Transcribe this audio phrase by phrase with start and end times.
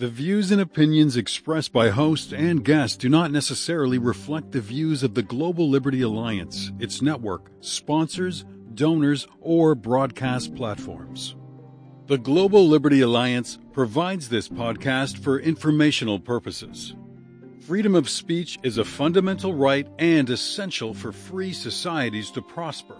[0.00, 5.02] The views and opinions expressed by host and guests do not necessarily reflect the views
[5.02, 11.36] of the Global Liberty Alliance, its network, sponsors, donors, or broadcast platforms.
[12.06, 16.94] The Global Liberty Alliance provides this podcast for informational purposes.
[17.60, 22.96] Freedom of speech is a fundamental right and essential for free societies to prosper.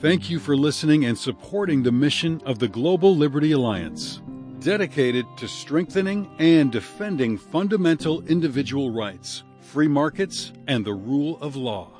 [0.00, 4.20] Thank you for listening and supporting the mission of the Global Liberty Alliance
[4.60, 11.90] dedicated to strengthening and defending fundamental individual rights, free markets, and the rule of law.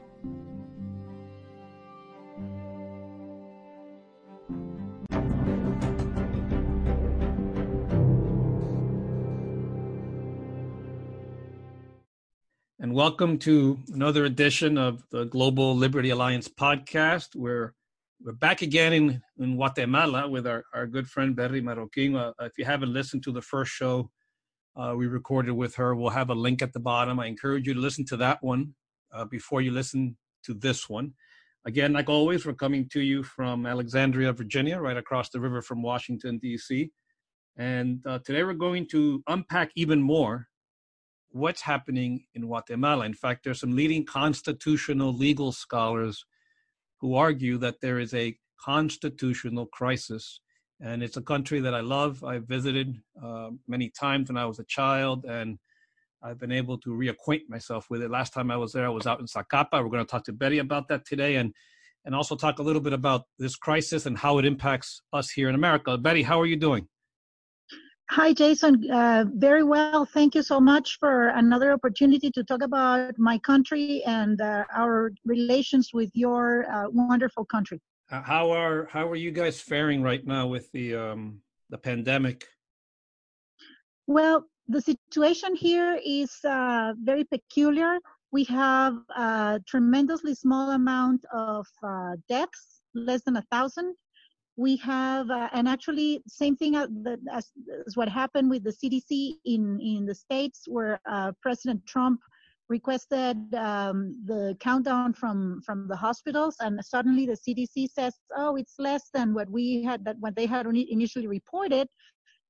[12.78, 17.74] And welcome to another edition of the Global Liberty Alliance podcast, where
[18.22, 22.16] we're back again in, in Guatemala with our, our good friend Betty Marroquin.
[22.16, 24.10] Uh, if you haven't listened to the first show
[24.76, 27.18] uh, we recorded with her, we'll have a link at the bottom.
[27.18, 28.74] I encourage you to listen to that one
[29.12, 31.14] uh, before you listen to this one.
[31.66, 35.82] Again, like always, we're coming to you from Alexandria, Virginia, right across the river from
[35.82, 36.90] Washington, D.C.
[37.56, 40.46] And uh, today we're going to unpack even more
[41.30, 43.06] what's happening in Guatemala.
[43.06, 46.24] In fact, there's some leading constitutional legal scholars
[47.00, 50.40] who argue that there is a constitutional crisis.
[50.80, 52.24] And it's a country that I love.
[52.24, 55.58] I visited uh, many times when I was a child, and
[56.22, 58.10] I've been able to reacquaint myself with it.
[58.10, 59.82] Last time I was there, I was out in Zacapa.
[59.82, 61.52] We're going to talk to Betty about that today, and
[62.06, 65.50] and also talk a little bit about this crisis and how it impacts us here
[65.50, 65.98] in America.
[65.98, 66.88] Betty, how are you doing?
[68.10, 68.90] Hi, Jason.
[68.90, 70.04] Uh, very well.
[70.04, 75.12] Thank you so much for another opportunity to talk about my country and uh, our
[75.24, 77.80] relations with your uh, wonderful country.
[78.10, 82.48] Uh, how are how are you guys faring right now with the um, the pandemic?
[84.08, 87.98] Well, the situation here is uh, very peculiar.
[88.32, 93.94] We have a tremendously small amount of uh, deaths, less than a thousand
[94.60, 96.88] we have, uh, and actually, same thing as,
[97.32, 102.20] as, what happened with the CDC in, in the States, where uh, President Trump
[102.68, 108.74] requested um, the countdown from, from the hospitals, and suddenly the CDC says, oh, it's
[108.78, 111.88] less than what we had, that what they had initially reported.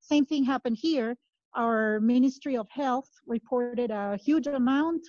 [0.00, 1.14] Same thing happened here.
[1.54, 5.02] Our Ministry of Health reported a huge amount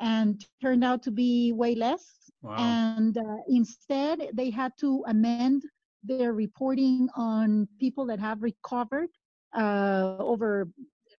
[0.00, 2.04] and turned out to be way less.
[2.42, 2.56] Wow.
[2.58, 5.62] And uh, instead, they had to amend
[6.02, 9.08] they're reporting on people that have recovered.
[9.56, 10.68] Uh, over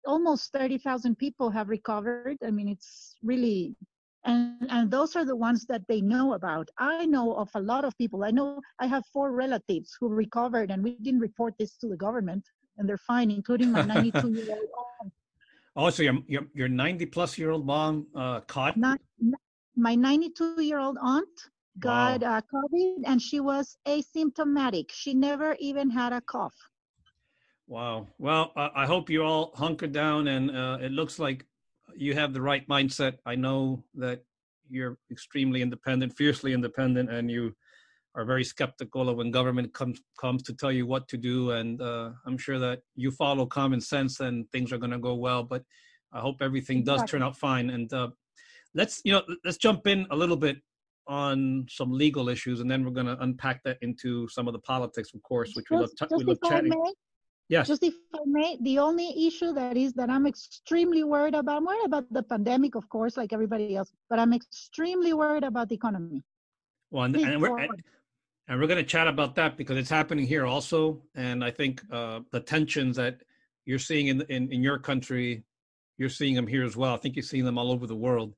[0.06, 2.36] almost 30,000 people have recovered.
[2.44, 3.74] I mean, it's really,
[4.24, 6.68] and, and those are the ones that they know about.
[6.78, 8.24] I know of a lot of people.
[8.24, 11.96] I know I have four relatives who recovered, and we didn't report this to the
[11.96, 12.44] government,
[12.76, 14.68] and they're fine, including my 92 year old
[15.00, 15.12] aunt.
[15.76, 18.76] Oh, so your, your, your 90 plus year old mom uh, caught?
[18.76, 19.00] Not,
[19.76, 21.28] my 92 year old aunt
[21.78, 22.38] got wow.
[22.38, 24.90] uh, COVID and she was asymptomatic.
[24.92, 26.54] She never even had a cough.
[27.66, 28.06] Wow.
[28.18, 31.44] Well, I hope you all hunker down and uh, it looks like
[31.94, 33.18] you have the right mindset.
[33.26, 34.24] I know that
[34.70, 37.54] you're extremely independent, fiercely independent, and you
[38.14, 41.52] are very skeptical of when government comes comes to tell you what to do.
[41.52, 45.14] And uh, I'm sure that you follow common sense and things are going to go
[45.14, 45.42] well.
[45.42, 45.62] But
[46.12, 47.70] I hope everything does turn out fine.
[47.70, 48.08] And uh,
[48.74, 50.58] let's you know let's jump in a little bit
[51.08, 54.58] on some legal issues, and then we're going to unpack that into some of the
[54.60, 56.68] politics, of course, which just, we love, t- we love chatting.
[56.68, 56.92] May,
[57.48, 57.66] yes.
[57.66, 61.64] Just if I may, the only issue that is that I'm extremely worried about, I'm
[61.64, 65.74] worried about the pandemic, of course, like everybody else, but I'm extremely worried about the
[65.76, 66.22] economy.
[66.90, 67.70] Well, and, and we're, and,
[68.48, 71.02] and we're going to chat about that because it's happening here also.
[71.14, 73.22] And I think uh, the tensions that
[73.64, 75.44] you're seeing in, in, in your country,
[75.96, 76.94] you're seeing them here as well.
[76.94, 78.34] I think you're seeing them all over the world.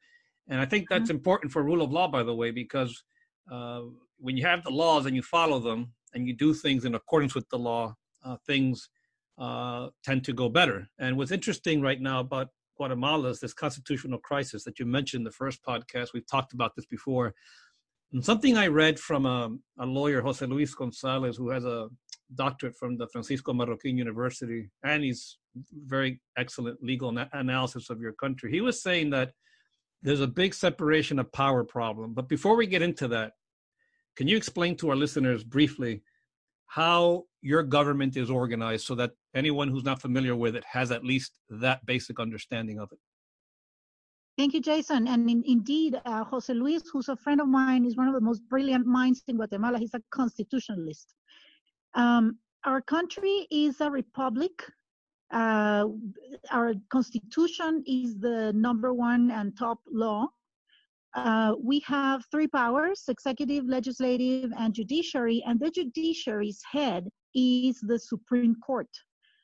[0.50, 1.16] And I think that's mm-hmm.
[1.16, 3.02] important for rule of law, by the way, because
[3.50, 3.82] uh,
[4.18, 7.34] when you have the laws and you follow them and you do things in accordance
[7.34, 8.90] with the law, uh, things
[9.38, 10.86] uh, tend to go better.
[10.98, 15.24] And what's interesting right now about Guatemala is this constitutional crisis that you mentioned in
[15.24, 16.08] the first podcast.
[16.12, 17.32] We've talked about this before.
[18.12, 21.88] And something I read from a, a lawyer, Jose Luis Gonzalez, who has a
[22.34, 25.38] doctorate from the Francisco Marroquin University, and he's
[25.86, 28.50] very excellent legal na- analysis of your country.
[28.50, 29.32] He was saying that
[30.02, 32.14] there's a big separation of power problem.
[32.14, 33.32] But before we get into that,
[34.16, 36.02] can you explain to our listeners briefly
[36.66, 41.04] how your government is organized so that anyone who's not familiar with it has at
[41.04, 42.98] least that basic understanding of it?
[44.38, 45.06] Thank you, Jason.
[45.06, 48.20] And in, indeed, uh, Jose Luis, who's a friend of mine, is one of the
[48.20, 49.78] most brilliant minds in Guatemala.
[49.78, 51.14] He's a constitutionalist.
[51.94, 54.62] Um, our country is a republic
[55.32, 55.86] Uh,
[56.50, 60.26] our constitution is the number one and top law.
[61.14, 67.98] Uh, we have three powers executive, legislative, and judiciary, and the judiciary's head is the
[67.98, 68.88] Supreme Court.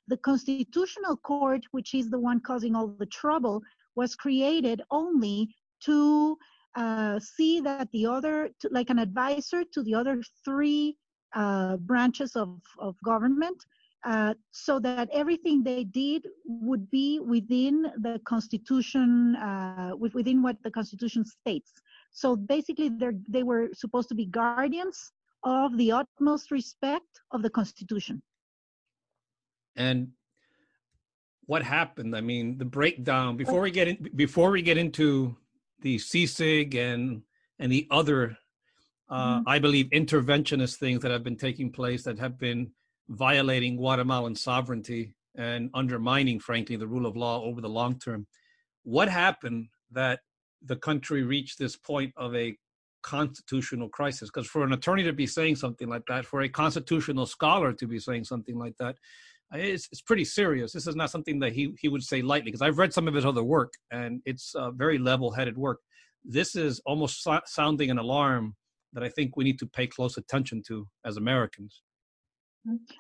[0.09, 3.63] The Constitutional Court, which is the one causing all the trouble,
[3.97, 5.49] was created only
[5.83, 6.37] to
[6.77, 10.97] uh, see that the other, to, like an advisor to the other three
[11.35, 13.65] uh, branches of, of government,
[14.05, 20.71] uh, so that everything they did would be within the Constitution, uh, within what the
[20.71, 21.73] Constitution states.
[22.13, 22.91] So basically,
[23.29, 25.13] they were supposed to be guardians
[25.43, 28.23] of the utmost respect of the Constitution.
[29.77, 30.13] And
[31.47, 32.17] what happened?
[32.17, 35.37] I mean, the breakdown before we get in, before we get into
[35.83, 37.23] the CICIG and
[37.59, 38.37] and the other,
[39.09, 39.49] uh, mm-hmm.
[39.49, 42.71] I believe, interventionist things that have been taking place that have been
[43.09, 48.27] violating Guatemalan sovereignty and undermining, frankly, the rule of law over the long term.
[48.85, 50.21] What happened that
[50.65, 52.57] the country reached this point of a
[53.03, 54.31] constitutional crisis?
[54.31, 57.87] Because for an attorney to be saying something like that, for a constitutional scholar to
[57.87, 58.97] be saying something like that,
[59.53, 60.73] it's, it's pretty serious.
[60.73, 63.15] This is not something that he, he would say lightly because I've read some of
[63.15, 65.81] his other work and it's uh, very level headed work.
[66.25, 68.57] This is almost so- sounding an alarm
[68.93, 71.83] that I think we need to pay close attention to as Americans.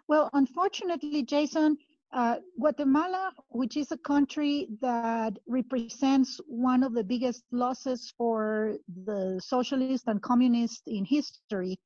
[0.08, 1.76] Well, unfortunately, Jason,
[2.12, 9.40] uh, Guatemala, which is a country that represents one of the biggest losses for the
[9.44, 11.78] socialist and communist in history,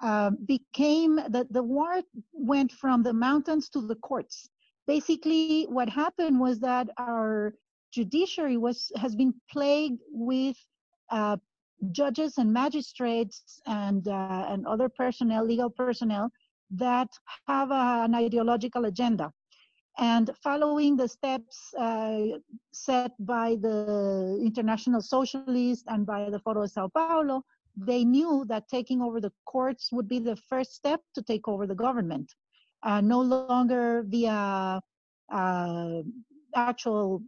[0.00, 2.00] uh, became that the war
[2.32, 4.48] went from the mountains to the courts.
[4.86, 7.54] Basically, what happened was that our
[7.92, 10.56] judiciary was has been plagued with
[11.10, 11.36] uh,
[11.92, 16.30] judges and magistrates and uh, and other personnel, legal personnel,
[16.70, 17.08] that
[17.46, 19.32] have a, an ideological agenda.
[19.98, 22.38] And following the steps uh,
[22.72, 27.42] set by the International Socialists and by the Foro de Sao Paulo,
[27.76, 31.66] they knew that taking over the courts would be the first step to take over
[31.66, 32.32] the government.
[32.84, 34.80] Uh, no longer via
[35.32, 36.02] uh,
[36.54, 37.22] actual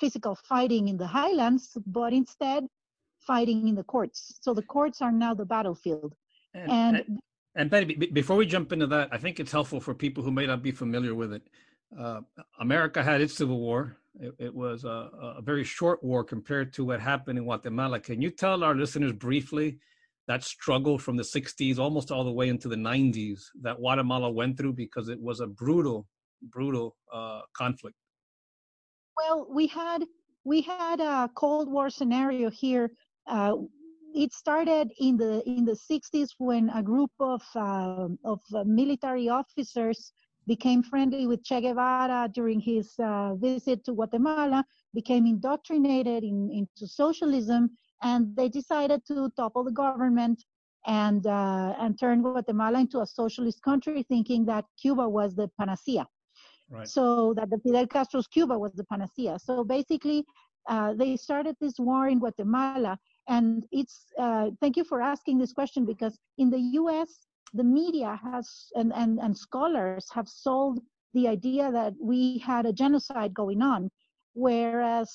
[0.00, 2.64] physical fighting in the highlands, but instead
[3.26, 4.38] fighting in the courts.
[4.40, 6.14] So the courts are now the battlefield.
[6.54, 7.20] And, and,
[7.56, 10.46] and Betty, before we jump into that, I think it's helpful for people who may
[10.46, 11.42] not be familiar with it.
[11.98, 12.20] Uh,
[12.60, 13.96] America had its civil war.
[14.20, 18.00] It, it was a, a, very short war compared to what happened in Guatemala.
[18.00, 19.78] Can you tell our listeners briefly
[20.26, 24.58] that struggle from the 60s almost all the way into the 90s that Guatemala went
[24.58, 26.06] through because it was a brutal,
[26.42, 27.96] brutal uh, conflict?
[29.16, 30.04] Well, we had
[30.44, 32.90] we had a Cold War scenario here.
[33.26, 33.54] Uh,
[34.16, 39.28] it started in the in the 60s when a group of uh, of uh, military
[39.28, 40.12] officers
[40.46, 44.64] became friendly with Che Guevara during his uh, visit to Guatemala,
[44.94, 47.70] became indoctrinated in, into socialism,
[48.02, 50.42] and they decided to topple the government
[50.86, 56.06] and uh, and turn Guatemala into a socialist country, thinking that Cuba was the panacea.
[56.70, 56.88] Right.
[56.88, 59.38] So that the Fidel Castro's Cuba was the panacea.
[59.38, 60.24] So basically,
[60.68, 62.98] uh, they started this war in Guatemala,
[63.28, 68.20] and it's uh, thank you for asking this question because in the U.S the media
[68.22, 70.80] has and, and, and scholars have sold
[71.14, 73.90] the idea that we had a genocide going on,
[74.34, 75.10] whereas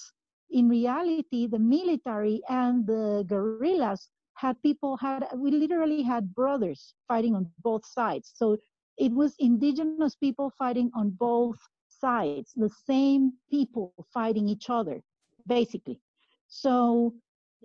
[0.50, 7.36] in reality, the military and the guerrillas had people had we literally had brothers fighting
[7.36, 8.32] on both sides.
[8.34, 8.58] So
[8.98, 11.58] it was indigenous people fighting on both
[11.88, 15.02] sides, the same people fighting each other,
[15.48, 16.00] basically.
[16.48, 17.14] So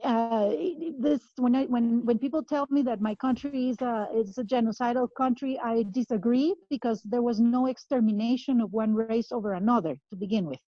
[0.04, 0.50] uh,
[0.98, 4.44] this when I when when people tell me that my country is a is a
[4.44, 10.16] genocidal country, I disagree because there was no extermination of one race over another to
[10.16, 10.60] begin with.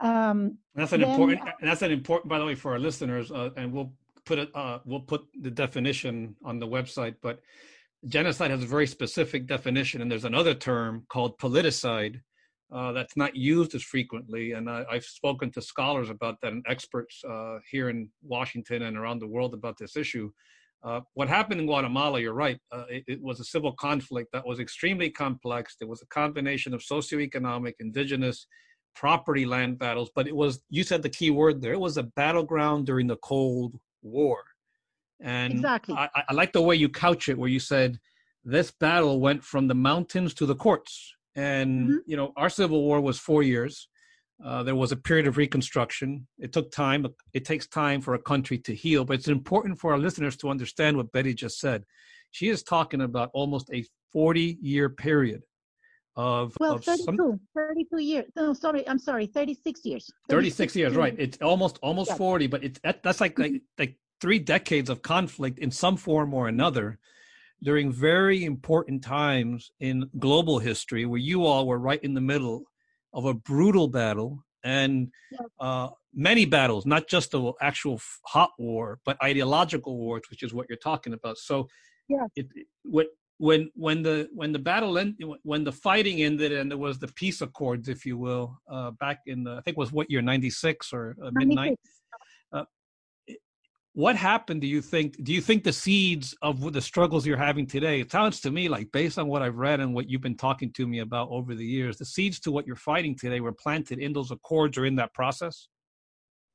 [0.00, 1.40] Um, that's an then, important.
[1.62, 3.92] That's an important, by the way, for our listeners, uh, and we'll
[4.24, 4.50] put it.
[4.54, 7.16] Uh, we'll put the definition on the website.
[7.22, 7.40] But
[8.06, 12.20] genocide has a very specific definition, and there's another term called politicide,
[12.72, 14.52] uh, that's not used as frequently.
[14.52, 18.96] And I, have spoken to scholars about that and experts uh, here in Washington and
[18.96, 20.30] around the world about this issue.
[20.82, 24.46] Uh, what happened in Guatemala, you're right, uh, it, it, was a civil conflict that
[24.46, 25.76] was extremely complex.
[25.78, 28.46] There was a combination of socioeconomic, indigenous,
[28.94, 32.02] property land battles, but it was, you said the key word there, it was a
[32.02, 34.38] battleground during the Cold War.
[35.20, 35.94] And exactly.
[35.94, 37.98] I, I like the way you couch it, where you said
[38.42, 41.96] this battle went from the mountains to the courts and mm-hmm.
[42.06, 43.88] you know, our civil war was four years.
[44.42, 46.26] Uh, there was a period of reconstruction.
[46.38, 47.06] It took time.
[47.34, 50.48] It takes time for a country to heal, but it's important for our listeners to
[50.48, 51.84] understand what Betty just said.
[52.30, 55.42] She is talking about almost a 40 year period
[56.16, 60.96] of well of 32 some, 32 years no sorry i'm sorry 36 years 36 years
[60.96, 62.16] right it's almost almost Yeah.
[62.16, 66.48] 40 but it's that's like, like like three decades of conflict in some form or
[66.48, 66.98] another
[67.62, 72.64] during very important times in global history where you all were right in the middle
[73.12, 75.08] of a brutal battle and
[75.60, 80.66] uh, many battles not just the actual hot war but ideological wars which is what
[80.68, 81.68] you're talking about so
[82.08, 82.26] Yeah.
[82.36, 82.66] it, it-
[83.40, 87.08] when when the when the battle ended when the fighting ended and there was the
[87.08, 90.20] peace accords if you will uh, back in the, i think it was what year
[90.20, 91.99] 96 or uh, mid 90 96.
[93.94, 97.66] What happened do you think do you think the seeds of the struggles you're having
[97.66, 100.36] today it sounds to me like based on what i've read and what you've been
[100.36, 103.52] talking to me about over the years the seeds to what you're fighting today were
[103.52, 105.68] planted in those accords or in that process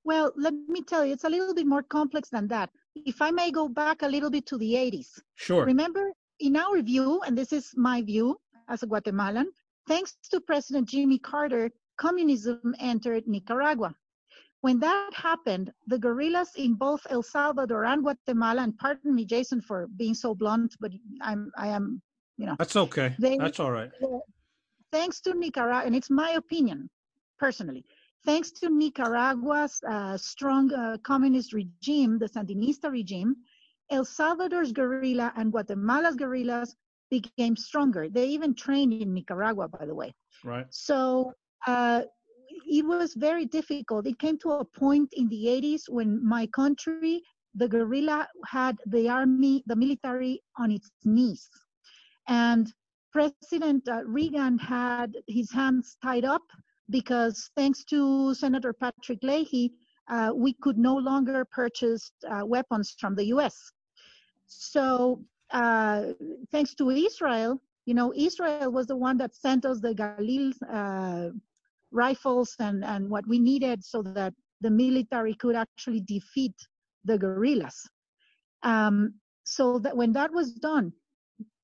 [0.05, 2.69] Well, let me tell you, it's a little bit more complex than that.
[2.93, 5.09] If I may go back a little bit to the 80s.
[5.33, 8.37] sure Remember, in our view, and this is my view
[8.69, 9.49] as a Guatemalan,
[9.87, 13.95] thanks to President Jimmy Carter, communism entered Nicaragua.
[14.65, 19.61] When that happened, the guerrillas in both El Salvador and Guatemala, and pardon me, Jason,
[19.61, 20.91] for being so blunt, but
[21.21, 22.01] I'm, I am,
[22.39, 23.91] you know, that's okay They- that's all right
[24.91, 26.89] thanks to Nicaragua, and it's my opinion
[27.37, 27.83] personally,
[28.25, 33.35] thanks to Nicaragua's uh, strong uh, communist regime, the Sandinista regime,
[33.91, 36.75] El Salvador's guerrilla and Guatemala's guerrillas
[37.11, 38.09] became stronger.
[38.09, 40.11] They even trained in Nicaragua, by the way.
[40.43, 41.33] right So
[41.67, 42.01] uh,
[42.65, 44.07] it was very difficult.
[44.07, 47.21] It came to a point in the 80s when my country,
[47.53, 51.49] the guerrilla, had the army, the military on its knees.
[52.27, 52.71] And
[53.11, 56.41] President uh, Reagan had his hands tied up
[56.89, 59.71] because, thanks to Senator Patrick Leahy,
[60.09, 63.71] uh, we could no longer purchase uh, weapons from the US.
[64.47, 66.13] So, uh,
[66.51, 71.29] thanks to Israel, you know, Israel was the one that sent us the Galil uh,
[71.95, 76.55] rifles and, and what we needed so that the military could actually defeat
[77.05, 77.87] the guerrillas.
[78.63, 80.91] Um, so that when that was done,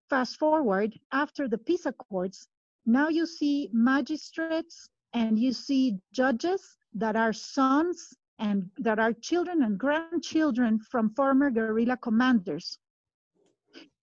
[0.10, 2.48] fast forward after the peace accords,
[2.86, 9.64] now you see magistrates and you see judges that are sons and that are children
[9.64, 12.78] and grandchildren from former guerrilla commanders.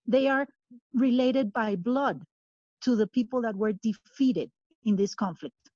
[0.06, 0.46] They are
[0.94, 2.22] related by blood
[2.82, 4.50] to the people that were defeated
[4.84, 5.67] in this conflict.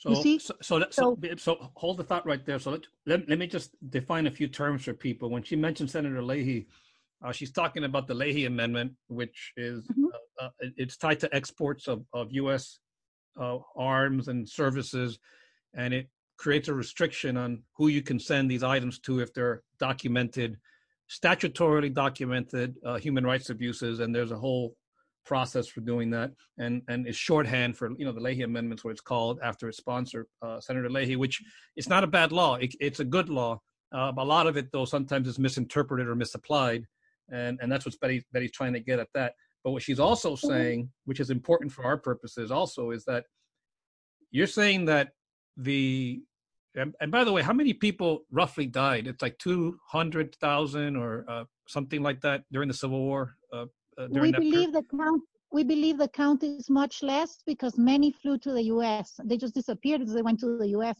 [0.00, 2.58] So, so, so, that- so, so hold the thought right there.
[2.58, 5.28] So let, let, let me just define a few terms for people.
[5.30, 6.68] When she mentioned Senator Leahy,
[7.22, 10.04] uh, she's talking about the Leahy Amendment, which is Mhm.
[10.40, 12.78] uh, uh, it's tied to exports of, of U.S.
[13.38, 15.18] Uh, arms and services,
[15.74, 19.62] and it creates a restriction on who you can send these items to if they're
[19.78, 20.56] documented,
[21.10, 24.74] statutorily documented uh, human rights abuses, and there's a whole
[25.24, 28.92] process for doing that, and and is shorthand for you know the Leahy Amendments, where
[28.92, 31.42] it's called after its sponsor, uh, Senator Leahy, which
[31.76, 33.60] it's not a bad law, it, it's a good law.
[33.92, 36.84] Uh, a lot of it, though, sometimes is misinterpreted or misapplied,
[37.32, 39.34] and and that's what Betty Betty's trying to get at that.
[39.62, 43.24] But what she's also saying, which is important for our purposes, also is that
[44.30, 45.10] you're saying that
[45.56, 46.22] the
[46.76, 49.06] and, and by the way, how many people roughly died?
[49.06, 53.34] It's like two hundred thousand or uh, something like that during the Civil War.
[53.52, 53.66] Uh,
[53.98, 58.12] uh, during we believe the count we believe the count is much less because many
[58.12, 59.18] flew to the US.
[59.24, 60.96] They just disappeared as they went to the US.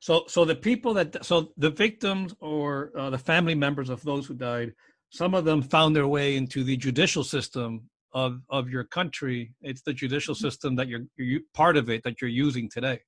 [0.00, 4.26] So, so the people that, so the victims or uh, the family members of those
[4.26, 4.72] who died,
[5.10, 9.52] some of them found their way into the judicial system of of your country.
[9.62, 13.00] It's the judicial system that you're, you're part of it that you're using today.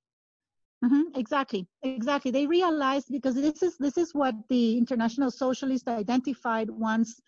[0.84, 2.30] hmm exactly, exactly.
[2.30, 7.20] They realized because this is this is what the international socialists identified once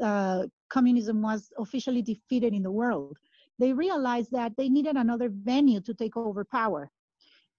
[0.00, 3.18] uh, communism was officially defeated in the world.
[3.58, 6.90] They realized that they needed another venue to take over power,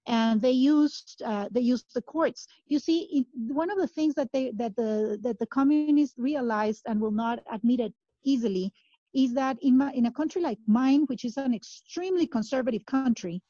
[0.06, 2.48] and they used uh, they used the courts.
[2.66, 6.82] You see, it, one of the things that they that the that the communists realized
[6.86, 8.72] and will not admit it easily
[9.14, 13.42] is that in my, in a country like mine, which is an extremely conservative country,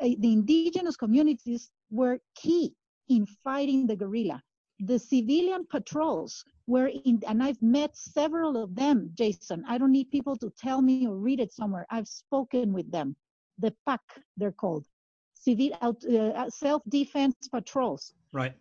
[0.00, 2.74] uh, the indigenous communities were key
[3.08, 4.42] in fighting the guerrilla.
[4.80, 9.64] The civilian patrols were in, and I've met several of them, Jason.
[9.68, 11.86] I don't need people to tell me or read it somewhere.
[11.90, 13.16] I've spoken with them.
[13.58, 14.00] The PAC,
[14.36, 14.86] they're called,
[15.34, 18.14] civil uh, self-defense patrols.
[18.32, 18.54] Right.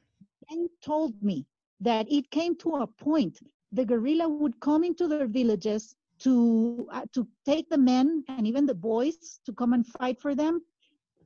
[0.49, 1.45] They told me
[1.79, 3.39] that it came to a point
[3.71, 8.65] the guerrilla would come into their villages to uh, to take the men and even
[8.65, 10.61] the boys to come and fight for them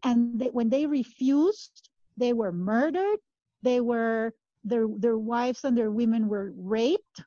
[0.03, 3.19] and they, when they refused they were murdered
[3.63, 7.23] they were their their wives and their women were raped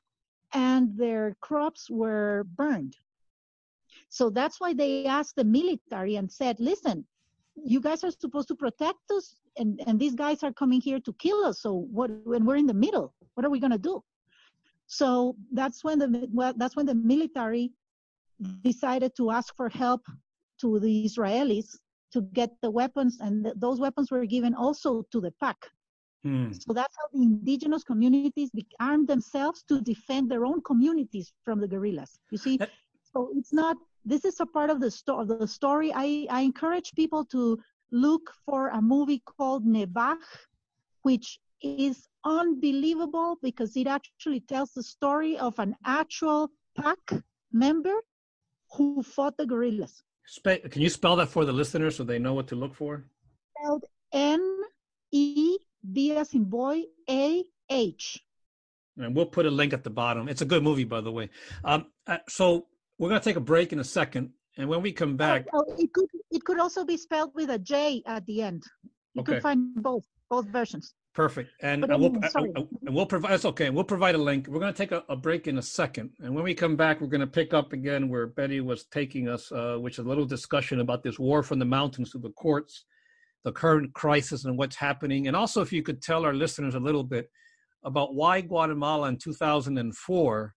[0.53, 2.95] and their crops were burned
[4.09, 7.05] So that's why they asked the military and said, listen,
[7.55, 11.13] you guys are supposed to protect us and, and these guys are coming here to
[11.13, 11.61] kill us.
[11.61, 14.03] So what when we're in the middle, what are we gonna do?
[14.87, 17.73] So that's when the well, that's when the military
[18.63, 20.01] decided to ask for help
[20.61, 21.77] to the Israelis
[22.13, 25.57] to get the weapons, and th- those weapons were given also to the PAC.
[26.27, 26.51] Hmm.
[26.65, 31.67] So that's how the indigenous communities armed themselves to defend their own communities from the
[31.73, 32.11] guerrillas.
[32.31, 32.71] You see, That-
[33.13, 33.75] so it's not.
[34.13, 35.89] This is a part of the, sto- of the story.
[35.93, 37.41] I, I encourage people to
[37.91, 40.25] look for a movie called Nevach,
[41.07, 46.99] which is unbelievable because it actually tells the story of an actual PAC
[47.51, 47.95] member
[48.73, 50.03] who fought the guerrillas.
[50.25, 53.03] Spe- Can you spell that for the listeners so they know what to look for?
[53.57, 54.41] Spelled N
[55.11, 55.57] E
[55.91, 58.23] B as in boy A H.
[58.97, 60.27] And we'll put a link at the bottom.
[60.27, 61.29] It's a good movie, by the way.
[61.63, 62.65] Um, uh, so
[62.97, 64.31] we're going to take a break in a second.
[64.57, 67.59] And when we come back, Oh, it could it could also be spelled with a
[67.59, 68.63] J at the end.
[69.13, 69.33] You Okay.
[69.33, 70.93] could find both both versions.
[71.13, 71.49] perfect.
[71.61, 72.63] And, But and we'll, uh, uh,
[72.95, 73.69] we'll provide, that's okay.
[73.71, 74.47] We'll provide a link.
[74.47, 76.11] We're going to take a, a break in a second.
[76.19, 79.27] And when we come back, we're going to pick up again where Betty was taking
[79.27, 82.29] us, uh, which is a little discussion about this war from the mountains to the
[82.31, 82.85] courts,
[83.47, 85.27] the current crisis and what's happening.
[85.27, 87.29] And also, if you could tell our listeners a little bit
[87.85, 90.53] about why Guatemala in 2004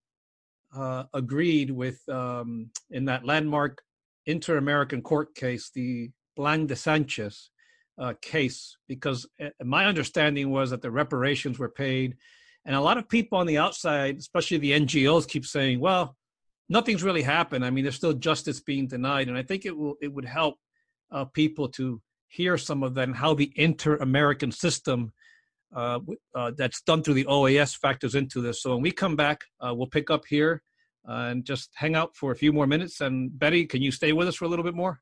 [0.75, 3.81] uh, agreed with, um, in that landmark
[4.27, 7.51] inter American court case, the Plan de Sanchez
[7.97, 12.17] uh, case, because uh, my understanding was that the reparations were paid.
[12.65, 16.17] And a lot of people on the outside, especially the NGOs, keep saying, well,
[16.69, 17.65] nothing's really happened.
[17.65, 19.29] I mean, there's still justice being denied.
[19.29, 20.57] And I think it will it would help
[21.13, 25.13] uh, people to hear some of that and how the inter-American system
[25.75, 25.99] uh,
[26.35, 28.63] uh, that's done through the OAS factors into this.
[28.63, 30.63] So when we come back, uh, we'll pick up here
[31.09, 33.01] uh, and just hang out for a few more minutes.
[33.01, 35.01] And Betty, can you stay with us for a little bit more?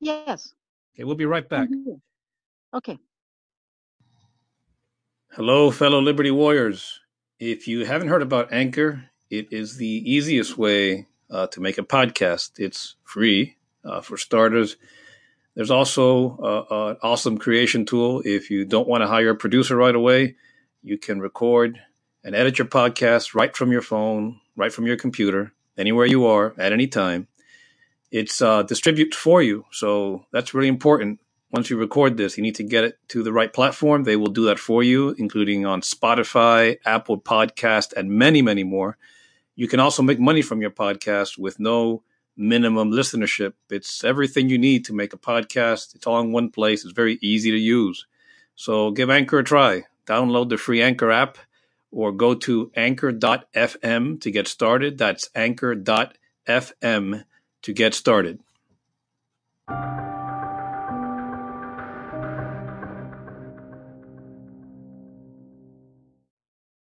[0.00, 0.52] Yes.
[0.94, 1.68] Okay, we'll be right back.
[1.70, 2.02] I'm.
[2.74, 2.98] Okay.
[5.32, 7.00] Hello, fellow Liberty Warriors.
[7.38, 11.82] If you haven't heard about Anchor, it is the easiest way uh, to make a
[11.82, 12.58] podcast.
[12.58, 14.76] It's free uh, for starters.
[15.56, 18.22] There's also uh, an awesome creation tool.
[18.24, 20.36] If you don't want to hire a producer right away,
[20.82, 21.80] you can record
[22.22, 26.54] and edit your podcast right from your phone, right from your computer, anywhere you are
[26.58, 27.26] at any time.
[28.12, 31.18] It's uh, distributed for you, so that's really important
[31.50, 34.04] once you record this, you need to get it to the right platform.
[34.04, 38.98] They will do that for you, including on Spotify, Apple Podcast, and many, many more.
[39.54, 42.02] You can also make money from your podcast with no
[42.36, 43.54] minimum listenership.
[43.70, 45.94] It's everything you need to make a podcast.
[45.94, 46.84] It's all in one place.
[46.84, 48.06] It's very easy to use.
[48.54, 49.84] So give Anchor a try.
[50.06, 51.38] Download the free Anchor app
[51.90, 54.98] or go to anchor.fm to get started.
[54.98, 57.24] That's anchor.fm
[57.62, 58.40] to get started.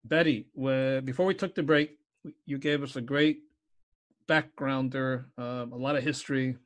[0.03, 1.97] Betty, before we took the break,
[2.45, 3.41] you gave us a great
[4.27, 6.57] backgrounder, um, a lot of history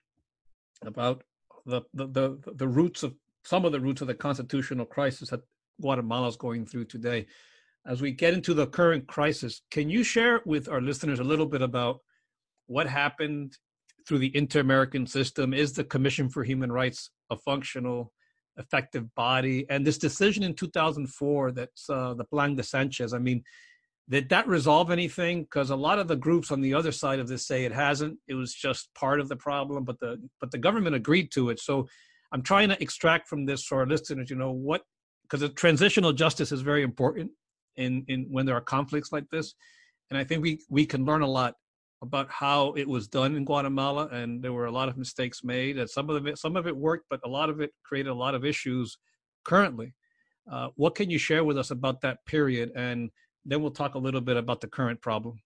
[0.84, 1.24] about
[1.66, 5.42] the, the the the roots of some of the roots of the constitutional crisis that
[5.80, 7.26] Guatemala is going through today.
[7.86, 11.48] As we get into the current crisis, can you share with our listeners a little
[11.48, 12.02] bit about
[12.68, 13.58] what happened
[14.08, 15.54] through the inter-American system?
[15.54, 18.14] Is the Commission for Human Rights a functional,
[18.58, 19.66] effective body?
[19.70, 23.14] And this decision in 2004, that's uh, the Plan de Sanchez.
[23.14, 23.44] I mean,
[24.12, 25.44] did that resolve anything?
[25.44, 28.20] Because a lot of the groups on the other side of this say it hasn't.
[28.28, 31.62] It was just part of the problem, but the but the government agreed to it.
[31.62, 31.88] So
[32.34, 34.82] I'm trying to extract from this for our listeners, you know, what
[35.24, 37.32] because the transitional justice is very important
[37.78, 39.56] in in when there are conflicts like this,
[40.10, 41.56] and I think we we can learn a lot
[42.02, 45.78] about how it was done in Guatemala, and there were a lot of mistakes made,
[45.78, 48.14] and some of it some of it worked, but a lot of it created a
[48.26, 48.98] lot of issues
[49.46, 49.94] currently.
[50.52, 53.10] Uh, what can you share with us about that period, and
[53.46, 55.40] then we'll talk a little bit about the current problem.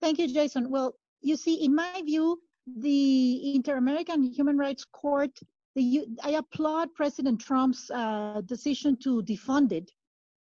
[0.00, 0.70] Thank you, Jason.
[0.70, 5.30] Well, you see, in my view, the Inter-American Human Rights Court,
[5.74, 9.90] the, I applaud President Trump's uh, decision to defund it.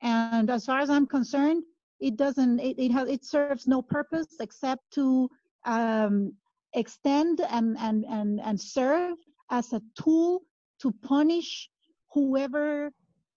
[0.02, 1.62] And as far as I'm concerned,
[2.00, 5.28] it doesn't, it, it, has, it serves no purpose except to
[5.64, 6.34] um,
[6.74, 9.16] extend and, and, and, and serve
[9.50, 10.42] as a tool
[10.80, 11.68] to punish
[12.12, 12.90] whoever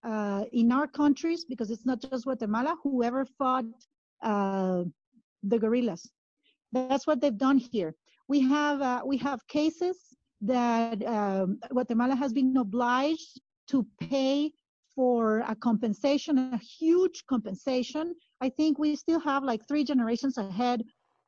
[0.04, 3.64] uh, in our countries, because it's not just Guatemala, whoever fought
[4.22, 4.84] uh,
[5.42, 6.10] the guerrillas.
[6.72, 7.94] That's what they've done here.
[8.28, 9.96] We have uh, we have cases
[10.42, 14.52] that um, Guatemala has been obliged to pay
[14.94, 18.14] for a compensation, a huge compensation.
[18.40, 20.82] I think we still have like three generations ahead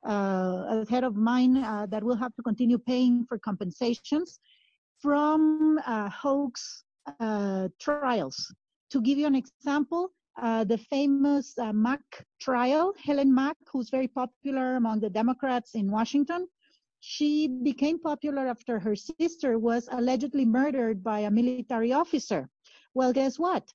[0.07, 4.41] uh, a head of mine uh, that will have to continue paying for compensations
[5.01, 6.85] from uh, hoax
[7.21, 8.53] uh, trials.
[8.91, 14.09] To give you an example, uh, the famous uh, Mack trial, Helen Mack, who's very
[14.09, 16.49] popular among the Democrats in Washington,
[17.01, 22.49] she became popular after her sister was allegedly murdered by a military officer.
[22.95, 23.73] Well, guess what?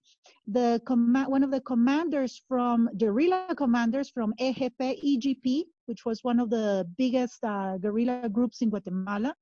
[0.47, 0.81] The
[1.27, 6.87] one of the commanders from guerrilla commanders from EGP, EGP, which was one of the
[6.97, 9.33] biggest uh, guerrilla groups in Guatemala,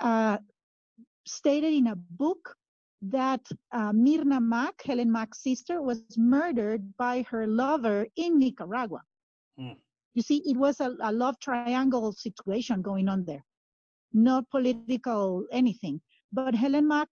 [0.00, 0.38] uh,
[1.26, 2.56] stated in a book
[3.02, 3.40] that
[3.72, 9.02] uh, Myrna Mack, Helen Mack's sister, was murdered by her lover in Nicaragua.
[9.58, 9.76] Mm.
[10.14, 13.44] You see, it was a, a love triangle situation going on there,
[14.12, 16.00] not political anything.
[16.32, 17.08] But Helen Mack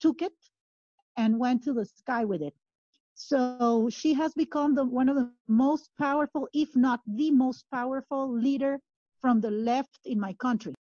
[0.00, 0.32] took it
[1.16, 2.54] and went to the sky with it.
[3.14, 8.32] So she has become the, one of the most powerful, if not the most powerful
[8.32, 8.80] leader
[9.20, 10.74] from the left in my country.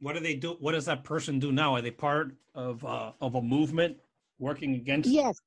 [0.00, 0.56] What do they do?
[0.60, 1.74] What does that person do now?
[1.74, 3.96] Are they part of uh, of a movement
[4.38, 5.08] working against?
[5.10, 5.40] Yes,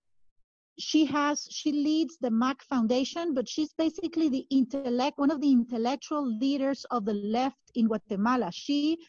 [0.77, 1.47] she has.
[1.49, 6.85] She leads the Mack Foundation, but she's basically the intellect, one of the intellectual leaders
[6.91, 8.51] of the left in Guatemala.
[8.51, 8.99] She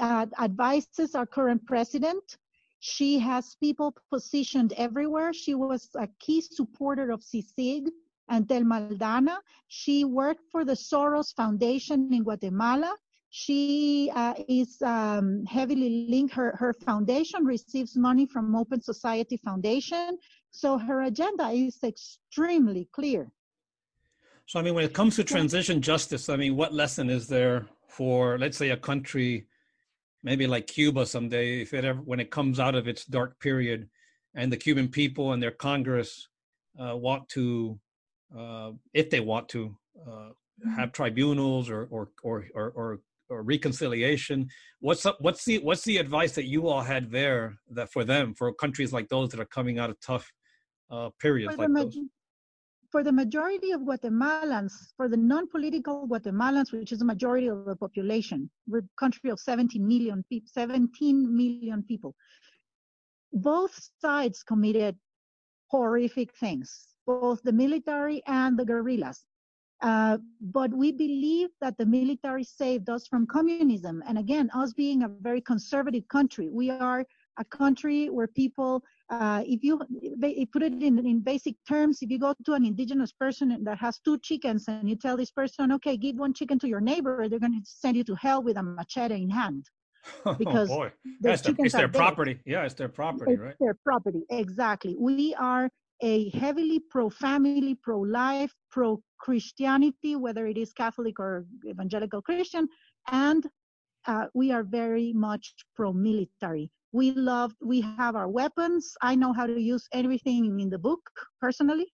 [0.00, 2.36] uh, advises our current president.
[2.80, 5.32] She has people positioned everywhere.
[5.32, 7.88] She was a key supporter of CICIG
[8.28, 9.38] and Thelma Aldana.
[9.68, 12.94] She worked for the Soros Foundation in Guatemala.
[13.30, 16.34] She uh, is um, heavily linked.
[16.34, 20.18] Her, her foundation receives money from Open Society Foundation.
[20.50, 23.30] So her agenda is extremely clear.
[24.46, 27.66] So, I mean, when it comes to transition justice, I mean, what lesson is there
[27.86, 29.46] for, let's say, a country,
[30.22, 33.90] maybe like Cuba someday, if it ever, when it comes out of its dark period,
[34.34, 36.28] and the Cuban people and their Congress
[36.80, 37.78] uh, want to,
[38.36, 40.70] uh, if they want to, uh, mm-hmm.
[40.70, 44.48] have tribunals or or or or, or or reconciliation.
[44.80, 45.16] What's up?
[45.20, 48.92] What's the what's the advice that you all had there that for them for countries
[48.92, 50.30] like those that are coming out of tough
[50.90, 51.98] uh, periods for like the, those?
[52.90, 57.76] For the majority of Guatemalans, for the non-political Guatemalans, which is the majority of the
[57.76, 62.14] population, we're a country of 17 million people, 17 million people.
[63.30, 64.96] Both sides committed
[65.70, 69.22] horrific things, both the military and the guerrillas.
[69.80, 74.02] Uh, but we believe that the military saved us from communism.
[74.08, 77.04] And again, us being a very conservative country, we are
[77.38, 79.78] a country where people, uh, if you
[80.52, 84.00] put it in, in basic terms, if you go to an indigenous person that has
[84.00, 87.38] two chickens and you tell this person, okay, give one chicken to your neighbor, they're
[87.38, 89.66] going to send you to hell with a machete in hand.
[90.38, 92.40] Because oh boy, it's, the, it's their property.
[92.46, 93.54] Yeah, it's their property, it's right?
[93.60, 94.96] Their property, exactly.
[94.98, 95.68] We are
[96.02, 102.68] a heavily pro-family, pro-life, pro-Christianity, whether it is Catholic or evangelical Christian,
[103.10, 103.44] and
[104.06, 106.70] uh, we are very much pro-military.
[106.92, 108.94] We love, we have our weapons.
[109.02, 111.00] I know how to use everything in the book
[111.40, 111.86] personally,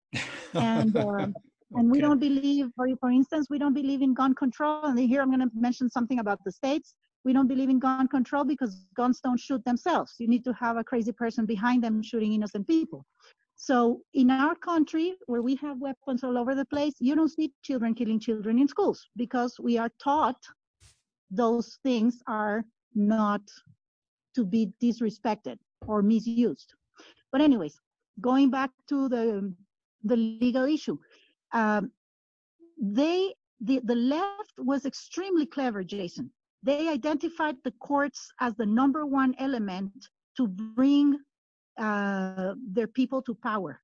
[0.53, 1.33] and um,
[1.75, 4.85] and we don't believe, for for instance, we don't believe in gun control.
[4.85, 6.93] And here I'm going to mention something about the states.
[7.25, 10.13] We don't believe in gun control because guns don't shoot themselves.
[10.19, 13.05] You need to have a crazy person behind them shooting innocent people.
[13.55, 17.53] So in our country, where we have weapons all over the place, you don't see
[17.61, 20.41] children killing children in schools because we are taught
[21.31, 23.41] those things are not
[24.35, 26.73] to be disrespected or misused.
[27.31, 27.79] But anyways,
[28.21, 29.53] going back to the
[30.03, 30.97] the legal issue,
[31.53, 31.91] um,
[32.81, 36.31] they the the left was extremely clever, Jason.
[36.63, 39.91] They identified the courts as the number one element
[40.37, 41.19] to bring
[41.79, 43.79] uh, their people to power.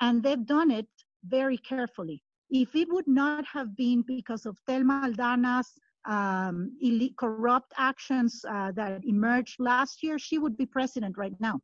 [0.00, 0.88] And they've done it
[1.24, 2.22] very carefully.
[2.50, 5.72] If it would not have been because of Thelma Aldana's
[6.06, 6.76] um,
[7.18, 11.60] corrupt actions uh, that emerged last year, she would be president right now.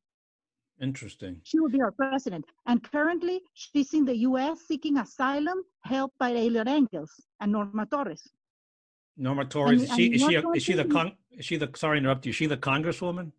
[0.80, 1.40] Interesting.
[1.44, 2.44] She would be our president.
[2.66, 4.62] And currently, she's in the U.S.
[4.66, 8.28] seeking asylum, helped by Eliot Engels and Norma Torres.
[9.16, 11.98] Norma Torres, and, is she, is she, is she the con, is she the, sorry
[11.98, 13.30] interrupt you, is she the congresswoman?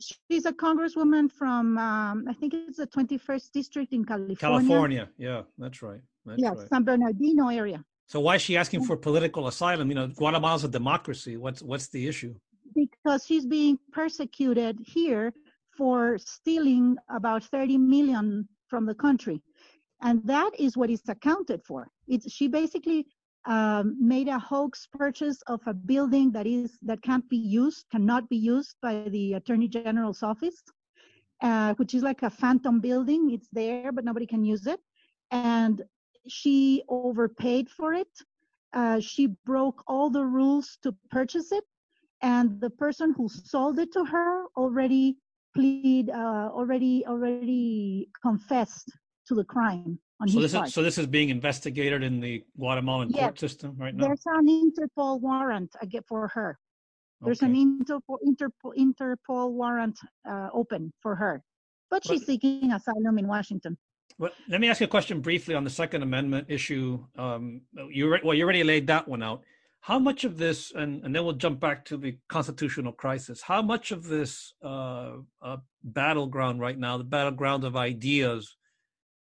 [0.00, 4.36] She's a congresswoman from um, I think it's the 21st district in California.
[4.36, 6.00] California, yeah, that's right.
[6.24, 6.68] That's yeah, right.
[6.68, 7.84] San Bernardino area.
[8.06, 9.88] So why is she asking for political asylum?
[9.88, 11.36] You know, Guatemala's a democracy.
[11.36, 12.34] What's what's the issue?
[12.74, 15.32] Because she's being persecuted here
[15.76, 19.42] for stealing about 30 million from the country,
[20.02, 21.88] and that is what is accounted for.
[22.06, 23.06] It's she basically
[23.48, 28.28] um, made a hoax purchase of a building that is that can't be used, cannot
[28.30, 30.62] be used by the Attorney General's office,
[31.42, 33.30] uh, which is like a phantom building.
[33.32, 34.80] It's there, but nobody can use it.
[35.32, 35.82] And
[36.28, 38.12] she overpaid for it.
[38.72, 41.64] uh, she broke all the rules to purchase it,
[42.22, 45.18] and the person who sold it to her already
[45.54, 48.92] plead, uh, already already confessed
[49.26, 53.10] to the crime So his this is so this is being investigated in the Guatemalan
[53.10, 53.20] Yes.
[53.20, 54.06] court system right now.
[54.06, 55.70] There's an Interpol warrant
[56.08, 56.58] for her.
[57.20, 61.42] There's an Interpol Interpol, Interpol warrant uh, open for her,
[61.90, 63.76] but she's But- seeking asylum in Washington.
[64.18, 67.04] Well, let me ask you a question briefly on the Second Amendment issue.
[67.16, 69.42] Um, you re- well, you already laid that one out.
[69.80, 73.40] How much of this, and, and then we'll jump back to the constitutional crisis.
[73.40, 78.56] How much of this uh, uh, battleground right now, the battleground of ideas,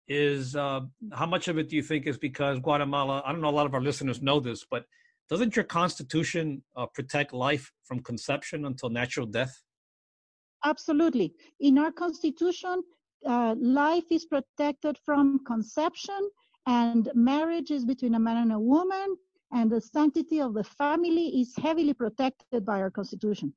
[0.09, 0.81] is uh,
[1.13, 3.23] how much of it do you think is because Guatemala?
[3.25, 3.51] I don't know.
[3.51, 4.85] A lot of our listeners know this, but
[5.29, 9.63] doesn't your constitution uh, protect life from conception until natural death?
[10.65, 11.35] Absolutely.
[11.61, 12.83] In our constitution,
[13.27, 16.31] uh, life is protected from conception,
[16.67, 19.17] and marriage is between a man and a woman,
[19.53, 23.53] and the sanctity of the family is heavily protected by our constitution.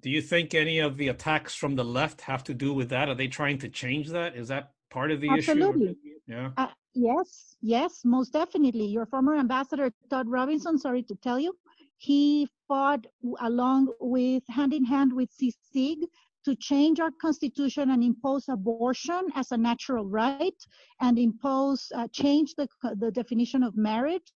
[0.00, 3.08] Do you think any of the attacks from the left have to do with that?
[3.08, 4.36] Are they trying to change that?
[4.36, 5.50] Is that part of the issue?
[5.50, 5.96] Absolutely.
[6.26, 6.48] Yeah.
[6.56, 7.30] Uh, yes,
[7.60, 8.86] yes, most definitely.
[8.96, 11.52] Your former ambassador, Todd Robinson, sorry to tell you,
[11.98, 13.04] he fought
[13.40, 15.98] along with, hand in hand with CICIG
[16.46, 20.60] to change our constitution and impose abortion as a natural right
[21.00, 22.66] and impose, uh, change the,
[23.02, 24.32] the definition of marriage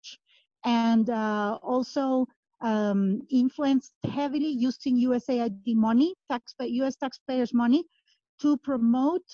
[0.65, 2.27] and uh, also
[2.61, 7.83] um, influenced heavily using USAID money, taxpay- US taxpayers' money,
[8.43, 9.29] to promote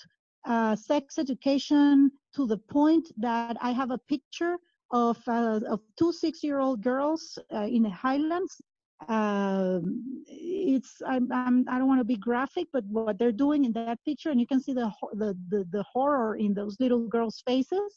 [0.47, 4.55] uh, sex education to the point that I have a picture
[4.91, 8.53] of uh, of two six-year-old girls uh, in the Highlands.
[9.07, 13.73] Um, it's I'm, I'm I don't want to be graphic, but what they're doing in
[13.73, 17.43] that picture, and you can see the the the, the horror in those little girls'
[17.45, 17.91] faces.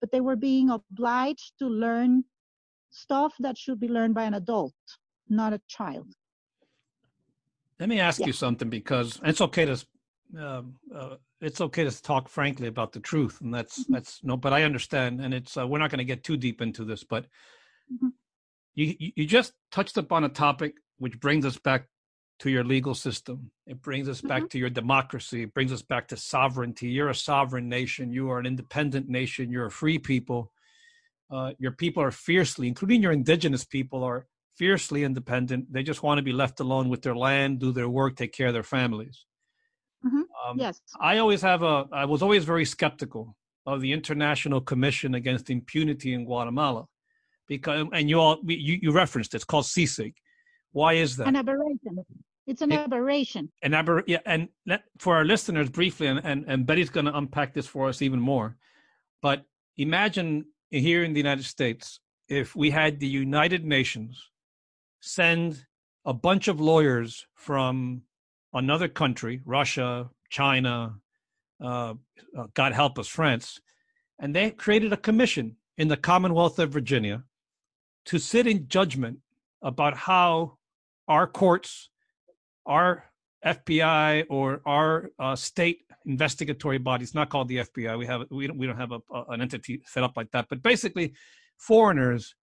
[0.00, 2.24] But they were being obliged to learn
[2.90, 4.72] stuff that should be learned by an adult,
[5.28, 6.08] not a child.
[7.78, 8.28] Let me ask Yeah.
[8.28, 9.76] you something because it's okay to
[10.38, 13.92] um, uh, it's okay to talk frankly about the truth, and that's Mhm.
[13.94, 14.36] that's no.
[14.36, 17.04] But I understand, and it's uh, we're not going to get too deep into this.
[17.04, 17.26] But
[17.92, 18.12] Mhm.
[18.74, 21.88] you you just touched upon a topic which brings us back
[22.40, 23.50] to your legal system.
[23.66, 25.42] It brings us back to your democracy.
[25.42, 26.88] It brings us back to sovereignty.
[26.88, 28.12] You're a sovereign nation.
[28.12, 29.50] You are an independent nation.
[29.50, 30.52] You're a free people.
[31.30, 35.72] Uh, your people are fiercely, including your indigenous people, are fiercely independent.
[35.72, 38.48] They just want to be left alone with their land, do their work, take care
[38.48, 39.26] of their families.
[40.04, 40.22] Mhm.
[40.44, 40.80] Um, Yes.
[41.00, 41.86] I always have a.
[41.92, 43.36] I was always very skeptical
[43.66, 46.86] of the International Commission Against Impunity in Guatemala,
[47.46, 50.14] because and you all you, you referenced it, it's called CICIG.
[50.72, 51.28] Why is that?
[51.28, 52.04] An aberration.
[52.46, 53.52] It's an It- aberration.
[53.62, 57.16] and aber, yeah, and let, for our listeners briefly, and, and, and Betty's going to
[57.16, 58.56] unpack this for us even more.
[59.22, 59.44] But
[59.76, 64.30] imagine here in the United States, if we had the United Nations
[65.00, 65.66] send
[66.04, 68.02] a bunch of lawyers from
[68.52, 70.96] another country, Russia, China,
[71.62, 71.94] uh,
[72.36, 73.60] uh, God help us, France,
[74.18, 77.24] and they created a commission in the Commonwealth of Virginia
[78.06, 79.18] to sit in judgment
[79.62, 80.56] about how
[81.08, 81.90] our courts
[82.66, 83.04] our
[83.44, 87.98] FBI or our uh, state investigatory bodies, not called the FBI.
[87.98, 90.46] We have we don't we don't have a, a, an entity set up like that.
[90.48, 91.14] But basically,
[91.56, 92.34] foreigners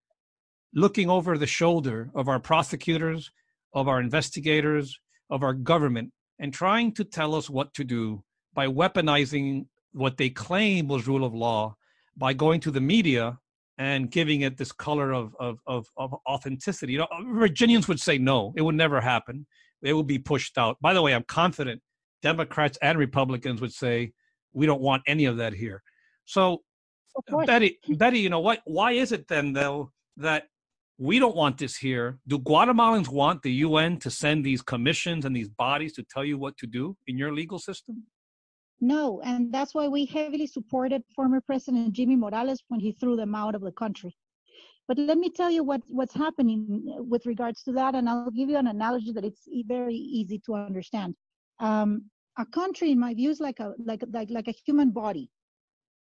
[0.74, 3.30] looking over the shoulder of our prosecutors,
[3.72, 4.98] of our investigators,
[5.30, 8.22] of our government, and trying to tell us what to do
[8.54, 11.74] by weaponizing what they claim was rule of law
[12.16, 13.38] by going to the media
[13.78, 16.92] and giving it this color of of of, of authenticity.
[16.92, 19.46] You know, Virginians would say no, it would never happen
[19.82, 20.76] they will be pushed out.
[20.80, 21.80] By the way, I'm confident
[22.22, 24.12] Democrats and Republicans would say
[24.52, 25.82] we don't want any of that here.
[26.24, 26.62] So.
[27.46, 28.60] Betty, Betty, you know what?
[28.66, 30.48] Why is it then though that
[30.98, 32.18] we don't want this here?
[32.26, 36.38] Do Guatemalans want the UN to send these commissions and these bodies to tell you
[36.38, 38.04] what to do in your legal system?
[38.80, 43.34] No, and that's why we heavily supported former President Jimmy Morales when he threw them
[43.34, 44.14] out of the country.
[44.88, 48.48] But let me tell you what, what's happening with regards to that, and I'll give
[48.48, 51.14] you an analogy that it's very easy to understand.
[51.58, 52.04] Um,
[52.38, 55.30] a country, in my view, is like a like like like a human body.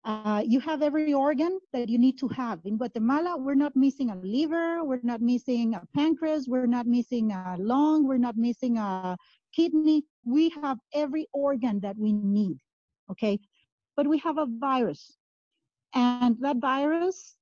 [0.05, 2.59] Uh, you have every organ that you need to have.
[2.63, 7.31] In Guatemala, we're not missing a liver, we're not missing a pancreas, we're not missing
[7.31, 9.17] a lung, we're not missing a
[9.51, 10.03] kidney.
[10.23, 12.59] We have every organ that we need.
[13.09, 13.39] Okay,
[13.97, 15.17] but we have a virus,
[15.95, 17.35] and that virus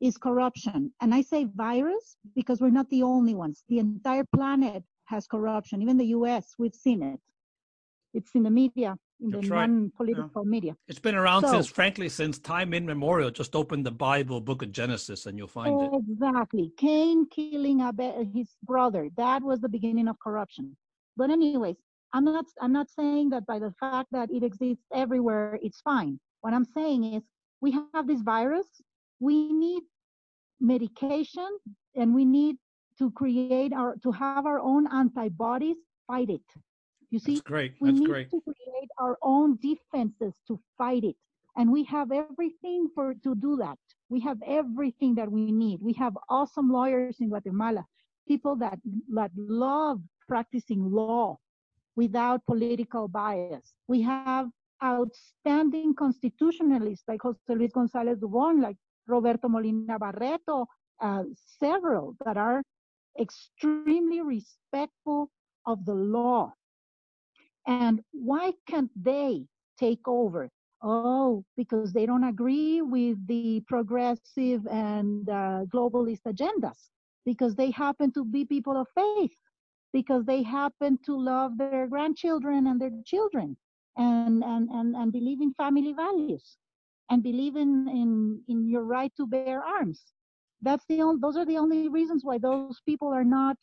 [0.00, 0.92] is corruption.
[1.00, 3.62] And I say virus because we're not the only ones.
[3.68, 5.82] The entire planet has corruption.
[5.82, 7.20] Even the US, we've seen it.
[8.12, 8.96] It's in the media.
[9.20, 9.68] In the right.
[9.68, 10.50] non-political yeah.
[10.50, 10.76] media.
[10.86, 13.30] It's been around so, since, frankly, since time immemorial.
[13.30, 15.98] Just open the Bible, Book of Genesis, and you'll find exactly.
[15.98, 16.12] it.
[16.12, 16.72] Exactly.
[16.76, 17.80] Cain killing
[18.34, 19.08] his brother.
[19.16, 20.76] That was the beginning of corruption.
[21.16, 21.76] But anyways,
[22.12, 22.46] I'm not.
[22.60, 26.18] I'm not saying that by the fact that it exists everywhere, it's fine.
[26.40, 27.22] What I'm saying is,
[27.60, 28.66] we have this virus.
[29.20, 29.82] We need
[30.60, 31.48] medication,
[31.96, 32.56] and we need
[32.98, 35.76] to create our to have our own antibodies
[36.06, 36.40] fight it.
[37.10, 37.74] You see, That's great.
[37.80, 38.30] we That's need great.
[38.30, 41.16] to create our own defenses to fight it,
[41.56, 43.78] and we have everything for to do that.
[44.10, 45.80] We have everything that we need.
[45.80, 47.86] We have awesome lawyers in Guatemala,
[48.26, 48.78] people that
[49.14, 51.38] that love practicing law
[51.96, 53.72] without political bias.
[53.88, 54.48] We have
[54.84, 60.66] outstanding constitutionalists like Jose Luis Gonzalez Dubon, like Roberto Molina Barreto,
[61.00, 61.24] uh,
[61.58, 62.62] several that are
[63.18, 65.30] extremely respectful
[65.66, 66.52] of the law.
[67.66, 69.44] And why can't they
[69.78, 70.50] take over?
[70.82, 76.88] Oh, because they don't agree with the progressive and uh, globalist agendas,
[77.26, 79.36] because they happen to be people of faith,
[79.92, 83.56] because they happen to love their grandchildren and their children
[83.96, 86.56] and, and, and, and believe in family values
[87.10, 90.04] and believe in, in, in your right to bear arms.
[90.62, 93.56] That's the only, those are the only reasons why those people are not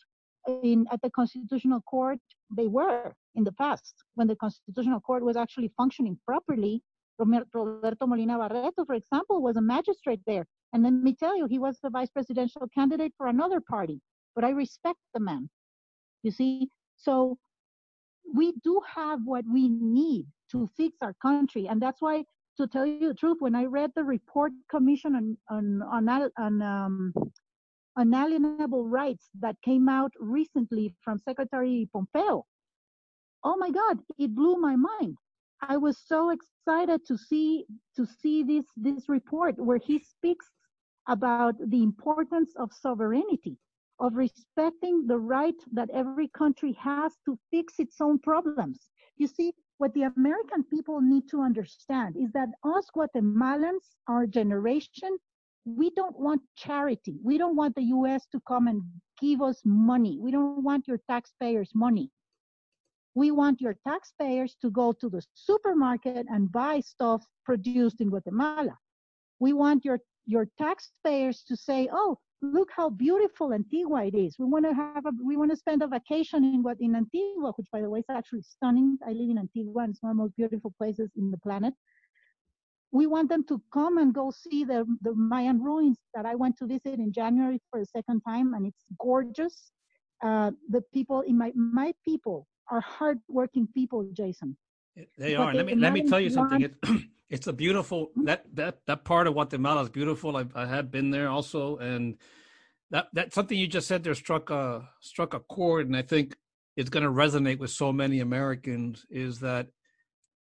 [0.64, 2.20] in at the constitutional court
[2.56, 6.82] they were in the past when the constitutional court was actually functioning properly
[7.20, 11.60] roberto molina barreto for example was a magistrate there and let me tell you he
[11.60, 14.00] was the vice presidential candidate for another party
[14.36, 15.50] but i respect the man
[16.24, 16.68] you see
[16.98, 17.38] so
[18.34, 22.24] we do have what we need to fix our country and that's why
[22.58, 26.62] to tell you the truth when i read the report commission on on on, on
[26.62, 27.14] um,
[27.98, 32.46] unalienable rights that came out recently from Secretary Pompeo.
[33.48, 35.18] Oh my God, it blew my mind.
[35.62, 40.48] I was so excited to see to see this this report where he speaks
[41.08, 43.60] about the importance of sovereignty,
[44.00, 48.90] of respecting the right that every country has to fix its own problems.
[49.18, 55.20] You see, what the American people need to understand is that us Guatemalans, our generation,
[55.66, 57.20] we don't want charity.
[57.24, 58.82] We don't want the US to come and
[59.22, 60.18] give us money.
[60.20, 62.10] We don't want your taxpayers' money.
[63.16, 68.78] We want your taxpayers to go to the supermarket and buy stuff produced in Guatemala.
[69.40, 74.36] We want your, your taxpayers to say, oh, look how beautiful Antigua it is.
[74.38, 77.54] We want to have a, we want to spend a vacation in what in Antigua,
[77.56, 78.98] which by the way is actually stunning.
[79.08, 81.74] I live in Antigua and it's one of the most beautiful places in the planet
[82.96, 86.58] we want them to come and go see the, the Mayan ruins that I went
[86.60, 89.72] to visit in January for the second time, and it's gorgeous.
[90.24, 94.58] Uh, the people in my my people are hardworking people, Jason.
[95.18, 95.54] They are.
[95.54, 96.62] Let me let me tell you something.
[96.62, 96.76] It,
[97.30, 98.26] it's a beautiful hmm?
[98.26, 100.38] that that that part of Guatemala is beautiful.
[100.38, 102.18] I, I have been there also, and
[102.92, 106.36] that that something you just said there struck a struck a chord, and I think
[106.78, 109.06] it's going to resonate with so many Americans.
[109.10, 109.68] Is that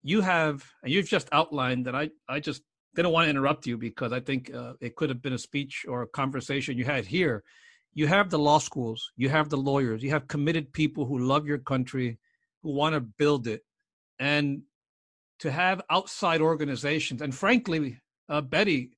[0.04, 2.62] you have, and you've just outlined that I, I just
[2.96, 5.86] didn't want to interrupt you because I think uh, it could have been a speech
[5.88, 7.44] or a conversation you had here.
[7.98, 11.48] You have the law schools, you have the lawyers, you have committed people who love
[11.48, 12.20] your country,
[12.62, 13.62] who want to build it.
[14.20, 14.62] And
[15.40, 18.92] to have outside organizations, and frankly, uh, Betty,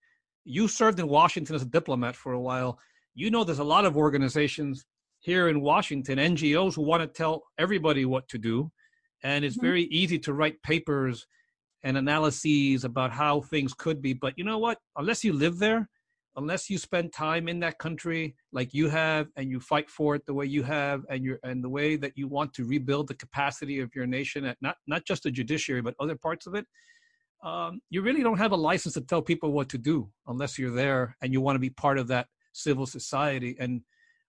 [0.43, 2.79] you served in Washington as a diplomat for a while.
[3.15, 4.85] You know there's a lot of organizations
[5.19, 8.71] here in Washington, NGOs who want to tell everybody what to do
[9.23, 9.65] and it's mm-hmm.
[9.65, 11.25] very easy to write papers
[11.83, 15.89] and analyses about how things could be but you know what unless you live there
[16.39, 20.25] unless you spend time in that country like you have and you fight for it
[20.25, 23.13] the way you have and you and the way that you want to rebuild the
[23.25, 26.65] capacity of your nation at not not just the judiciary but other parts of it
[27.43, 30.75] um, you really don't have a license to tell people what to do unless you're
[30.75, 33.55] there and you want to be part of that civil society.
[33.59, 33.81] And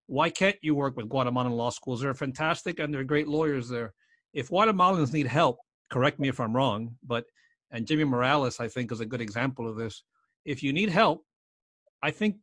[0.07, 2.01] why can't you work with guatemalan law schools?
[2.01, 3.95] They're fantastic and they're great lawyers there.
[4.33, 5.59] If Guatemalans need help,
[5.91, 7.25] correct me if I'm wrong, but
[7.73, 10.03] and Jimmy Morales, I think, is a good example of this.
[10.45, 11.25] If you need help,
[12.03, 12.37] I think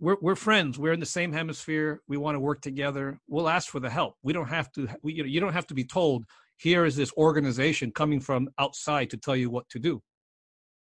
[0.00, 0.78] we're we're friends.
[0.78, 2.02] We're in the same hemisphere.
[2.08, 3.18] We want to work together.
[3.28, 4.16] We'll ask for the help.
[4.22, 4.88] We don't have to.
[5.02, 6.24] We, you know, you don't have to be told.
[6.56, 10.02] Here is this organization coming from outside to tell you what to do.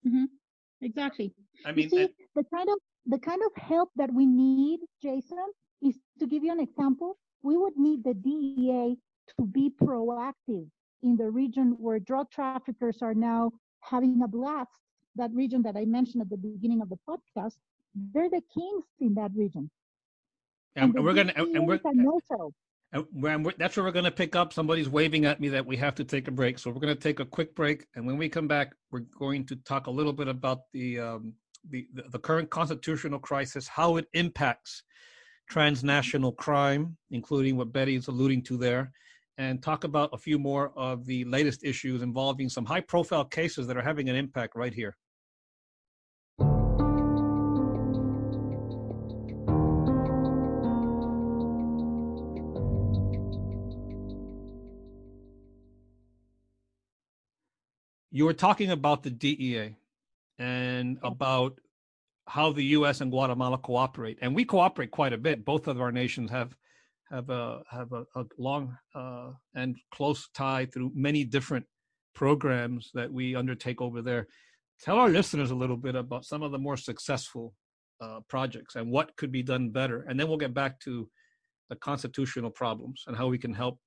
[0.08, 0.26] Mm-hmm.
[0.82, 1.34] Exactly.
[1.66, 2.78] I mean, you see, the kind of
[3.08, 5.46] the kind of help that we need, Jason,
[5.82, 7.18] is to give you an example.
[7.42, 8.98] We would need the DEA
[9.38, 10.68] to be proactive
[11.04, 13.52] in the region where drug traffickers are now
[13.82, 14.70] having a blast.
[15.16, 17.56] That region that I mentioned at the beginning of the podcast,
[17.96, 19.70] they're the kings in that region.
[20.76, 21.80] And, and we're gonna and we're
[22.92, 24.54] And that's where we're going to pick up.
[24.54, 26.58] Somebody's waving at me that we have to take a break.
[26.58, 27.86] So we're going to take a quick break.
[27.96, 31.34] And when we come back, we're going to talk a little bit about the, um,
[31.70, 34.84] the, the current constitutional crisis, how it impacts
[35.50, 38.92] transnational crime, including what Betty's alluding to there,
[39.38, 43.68] and talk about a few more of the latest issues involving some high profile cases
[43.68, 44.96] that are having an impact right here.
[58.16, 59.76] You were talking about the DEA
[60.40, 61.60] and about
[62.28, 63.02] how the U.S.
[63.02, 65.44] and Guatemala cooperate, and we cooperate quite a bit.
[65.44, 66.56] Both of our nations have
[67.12, 71.66] have a have a, a long uh, and close tie through many different
[72.14, 74.28] programs that we undertake over there.
[74.82, 77.54] Tell our listeners a little bit about some of the more successful
[78.00, 81.10] uh, projects and what could be done better, and then we'll get back to
[81.70, 83.78] the constitutional problems and how we can help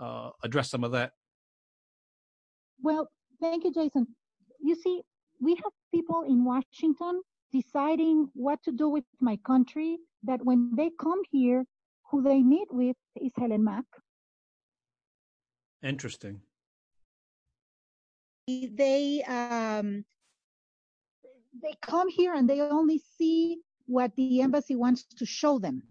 [0.00, 1.12] uh, address some of that.
[2.82, 3.08] Well,
[3.42, 4.06] Thank you, Jason.
[4.60, 5.02] You see,
[5.40, 7.22] we have people in Washington
[7.52, 11.64] deciding what to do with my country that when they come here,
[12.08, 13.84] who they meet with is Helen Mack.
[15.82, 16.40] Interesting.
[18.46, 20.04] They um,
[21.60, 25.82] they come here and they only see what the embassy wants to show them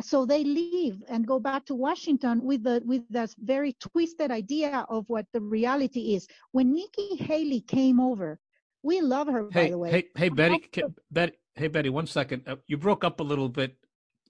[0.00, 4.84] so they leave and go back to Washington with the with this very twisted idea
[4.88, 6.26] of what the reality is.
[6.52, 8.38] When Nikki Haley came over,
[8.82, 9.90] we love her hey, by the way.
[9.90, 12.42] Hey, hey, Betty, can, Betty, hey, Betty, one second.
[12.46, 13.76] Uh, you broke up a little bit.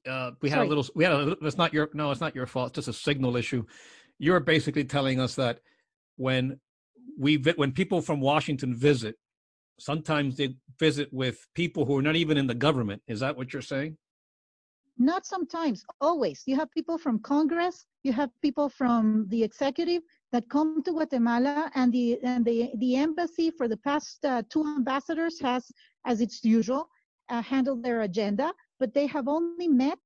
[0.07, 0.67] Uh, we had Sorry.
[0.67, 0.87] a little.
[0.95, 1.37] We had a.
[1.43, 1.89] It's not your.
[1.95, 2.77] No, it's not your fault.
[2.77, 3.65] It's just a signal issue.
[4.19, 5.61] You're basically telling us that
[6.17, 6.61] when
[7.19, 9.17] we when people from Washington visit,
[9.79, 13.03] sometimes they visit with people who are not even in the government.
[13.09, 13.97] Is that what you're saying?
[14.99, 16.42] Not sometimes, always.
[16.47, 21.70] You have people from Congress, you have people from the executive that come to Guatemala,
[21.74, 25.70] and the and the the embassy for the past uh, two ambassadors has,
[26.05, 26.88] as it's usual,
[27.28, 29.99] uh, handled their agenda, but they have only met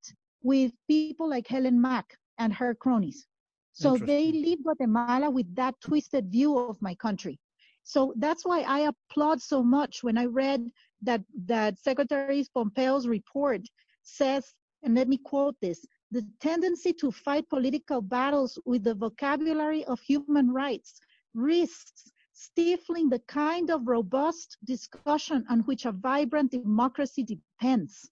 [0.43, 3.27] with people like Helen Mack and her cronies.
[3.73, 7.39] So they leave Guatemala with that twisted view of my country.
[7.85, 10.71] So that's why I applaud so much when I read
[11.03, 13.63] that that Secretary Pompeo's report
[14.03, 19.85] says and let me quote this, the tendency to fight political battles with the vocabulary
[19.85, 21.01] of human rights
[21.35, 28.11] risks stifling the kind of robust discussion on which a vibrant democracy depends.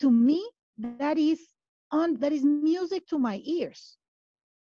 [0.00, 0.44] To me,
[0.78, 1.40] that is
[1.92, 3.96] on that is music to my ears.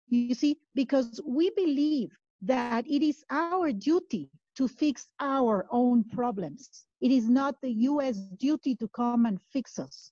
[0.07, 6.86] You see, because we believe that it is our duty to fix our own problems.
[7.01, 10.11] It is not the US duty to come and fix us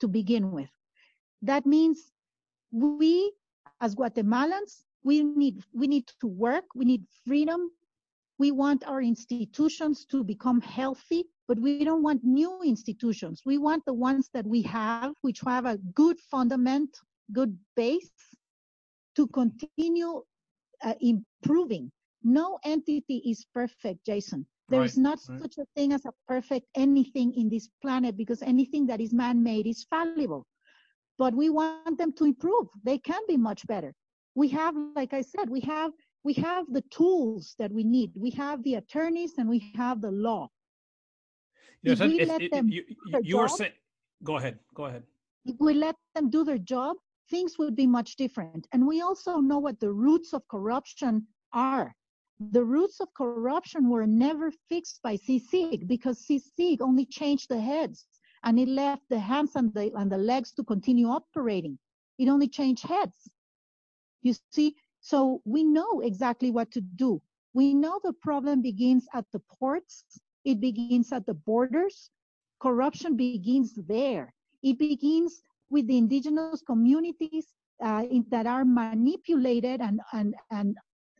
[0.00, 0.70] to begin with.
[1.42, 2.12] That means
[2.70, 3.32] we,
[3.80, 7.70] as Guatemalans, we need, we need to work, we need freedom.
[8.38, 13.42] We want our institutions to become healthy, but we don't want new institutions.
[13.46, 16.98] We want the ones that we have, which have a good fundament,
[17.32, 18.10] good base
[19.14, 20.22] to continue
[20.82, 21.90] uh, improving.
[22.22, 24.46] No entity is perfect, Jason.
[24.68, 25.40] There right, is not right.
[25.40, 29.66] such a thing as a perfect anything in this planet because anything that is man-made
[29.66, 30.46] is fallible.
[31.18, 32.66] But we want them to improve.
[32.84, 33.94] They can be much better.
[34.34, 35.92] We have, like I said, we have
[36.24, 38.10] we have the tools that we need.
[38.16, 40.48] We have the attorneys and we have the law.
[41.82, 42.82] Yes, if we let if, them you,
[43.22, 43.72] you were saying,
[44.24, 45.04] go ahead, go ahead.
[45.44, 46.96] If we let them do their job,
[47.30, 48.66] things would be much different.
[48.72, 51.94] And we also know what the roots of corruption are
[52.38, 58.06] the roots of corruption were never fixed by CICIG because CICIG only changed the heads
[58.44, 61.78] and it left the hands and the, and the legs to continue operating.
[62.18, 63.30] It only changed heads.
[64.22, 67.22] You see, so we know exactly what to do.
[67.54, 70.04] We know the problem begins at the ports.
[70.44, 72.10] It begins at the borders.
[72.60, 74.34] Corruption begins there.
[74.62, 77.46] It begins with the indigenous communities
[77.82, 80.76] uh, in, that are manipulated and, and, and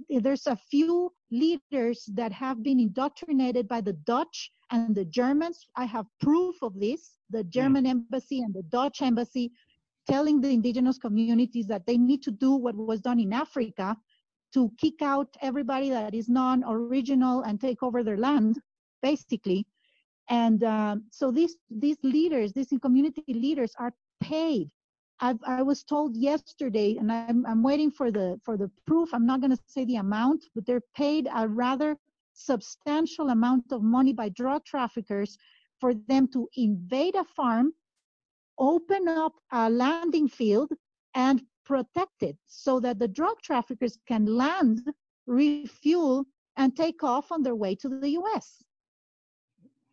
[0.09, 5.67] there's a few leaders that have been indoctrinated by the Dutch and the Germans.
[5.77, 7.19] I have proof of this.
[7.31, 7.51] The hmm.
[7.51, 7.91] German mm.
[7.91, 9.53] embassy and the Dutch embassy
[10.09, 13.97] telling the indigenous communities that they need to do what was done in Africa
[14.55, 18.61] to kick out everybody that is non-original and take over their land,
[19.03, 19.67] basically.
[20.31, 24.71] And um, so these these leaders, these community leaders, are paid
[25.21, 29.15] I've, i was told yesterday, and I'm, I'm waiting for the for the proof.
[29.15, 31.97] I'm not going to say the amount, but they're paid a rather
[32.35, 35.39] substantial amount of money by drug traffickers
[35.81, 37.73] for them to invade a farm,
[38.59, 40.71] open up a landing field,
[41.15, 44.83] and protect it so that the drug traffickers can land,
[45.27, 46.25] refuel,
[46.57, 48.63] and take off on their way to the US.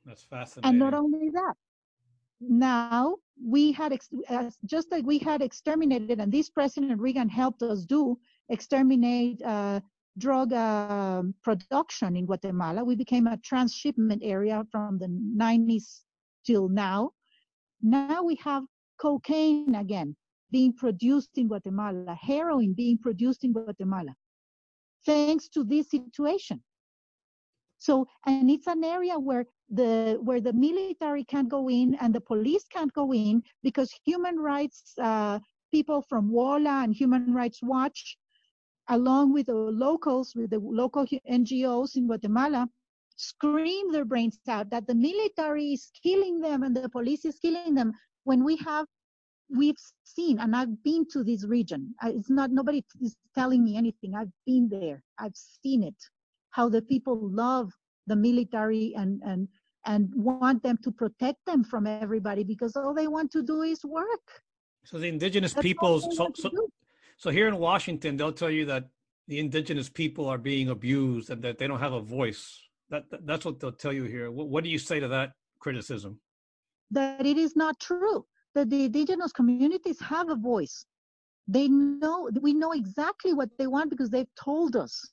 [0.05, 0.69] That's fascinating.
[0.69, 1.55] And not only that,
[2.41, 3.97] now we had,
[4.65, 8.17] just like we had exterminated, and this President Reagan helped us do,
[8.49, 9.79] exterminate uh,
[10.17, 12.84] drug uh, production in Guatemala.
[12.84, 16.01] We became a transshipment area from the 90s
[16.45, 17.11] till now.
[17.81, 18.63] Now we have
[18.99, 20.15] cocaine again
[20.51, 24.15] being produced in Guatemala, heroin being produced in Guatemala,
[25.05, 26.61] thanks to this situation.
[27.84, 32.21] So, and it's an area where the where the military can't go in and the
[32.21, 38.15] police can't go in because human rights uh, people from WOLA and Human Rights Watch
[38.88, 42.69] along with the locals, with the local NGOs in Guatemala,
[43.17, 47.73] scream their brains out that the military is killing them and the police is killing
[47.73, 47.91] them
[48.23, 48.86] when we have
[49.49, 51.93] we've seen and i've been to this region.
[52.03, 54.15] It's not nobody is telling me anything.
[54.15, 55.03] I've been there.
[55.19, 55.99] I've seen it
[56.54, 57.72] how the people love
[58.08, 59.47] the military and and
[59.86, 63.84] and want them to protect them from everybody because all they want to do is
[63.84, 64.28] work
[64.86, 66.49] so the indigenous That's peoples so, so,
[67.18, 68.89] so here in Washington, they'll tell you that
[69.28, 72.60] the indigenous people are being abused and that they don't have a voice.
[72.89, 74.30] That, that that's what they'll tell you here.
[74.30, 76.20] What, what do you say to that criticism?
[76.91, 78.26] That it is not true.
[78.56, 80.86] That the indigenous communities have a voice.
[81.47, 85.12] They know we know exactly what they want because they've told us.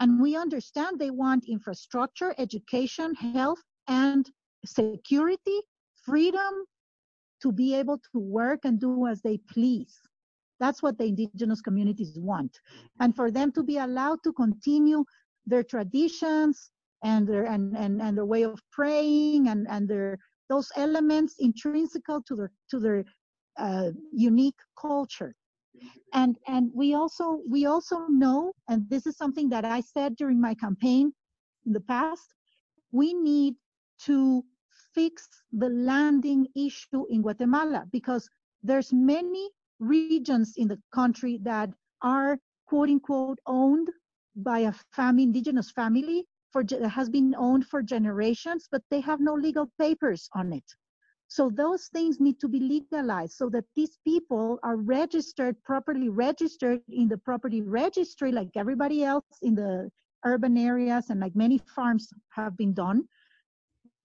[0.00, 4.28] And we understand they want infrastructure, education, health, and
[4.64, 5.60] security,
[6.04, 6.64] freedom
[7.42, 10.00] to be able to work and do as they please.
[10.58, 12.58] That's what the indigenous communities want.
[13.00, 15.04] And for them to be allowed to continue
[15.46, 16.70] their traditions
[17.02, 22.22] and their and, and, and their way of praying and, and their those elements intrinsical
[22.22, 23.04] to their to their
[23.56, 25.34] uh, unique culture.
[26.12, 30.40] And and we also we also know, and this is something that I said during
[30.40, 31.12] my campaign
[31.66, 32.34] in the past,
[32.92, 33.54] we need
[34.06, 34.44] to
[34.94, 38.28] fix the landing issue in Guatemala because
[38.62, 41.70] there's many regions in the country that
[42.02, 43.88] are quote unquote owned
[44.36, 49.34] by a family, indigenous family for has been owned for generations, but they have no
[49.34, 50.64] legal papers on it.
[51.30, 56.82] So those things need to be legalized so that these people are registered, properly registered
[56.88, 59.90] in the property registry like everybody else in the
[60.24, 63.04] urban areas and like many farms have been done.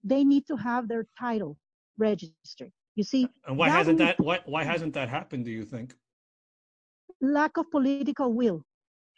[0.04, 1.58] They need to have their title
[1.98, 2.70] registered.
[2.94, 5.44] You see, and why hasn't that why why hasn't that happened?
[5.46, 5.96] Do you think?
[7.20, 8.64] Lack of political will,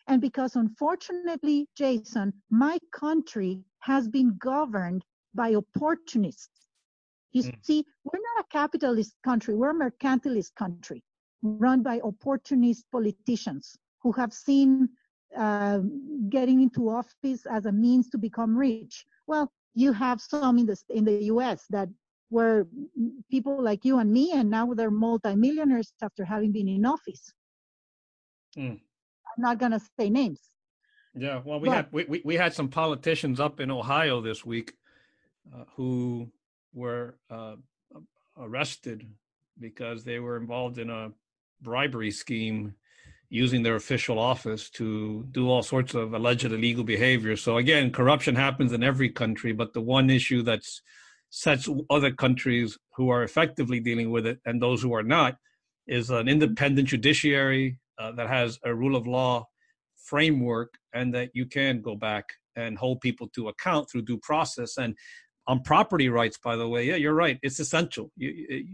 [0.09, 5.05] and because unfortunately, Jason, my country has been governed
[5.35, 6.68] by opportunists.
[7.33, 7.55] You mm.
[7.63, 11.03] see, we're not a capitalist country; we're a mercantilist country,
[11.43, 14.89] run by opportunist politicians who have seen
[15.37, 15.81] uh,
[16.29, 19.05] getting into office as a means to become rich.
[19.27, 21.67] Well, you have some in the in the U.S.
[21.71, 21.89] that
[22.31, 22.67] were
[23.31, 27.33] people like you and me, and now they're multimillionaires after having been in office.
[28.57, 28.81] Mm.
[29.39, 30.41] I'm not going to say names.
[31.15, 34.75] Yeah, well, we but, had we, we had some politicians up in Ohio this week
[35.55, 36.31] uh, who
[36.79, 37.57] were uh,
[38.39, 39.07] arrested
[39.59, 41.11] because they were involved in a
[41.61, 42.75] bribery scheme
[43.31, 47.37] using their official office to do all sorts of alleged illegal behavior.
[47.37, 50.63] So again, corruption happens in every country, but the one issue that
[51.31, 55.37] sets other countries who are effectively dealing with it and those who are not
[55.87, 59.47] is an independent judiciary uh, that has a rule of law
[59.97, 62.25] framework and that you can go back
[62.57, 64.95] and hold people to account through due process and
[65.49, 66.87] on property rights by the way.
[66.87, 67.39] Yeah you're right.
[67.43, 68.13] It's essential.
[68.17, 68.31] You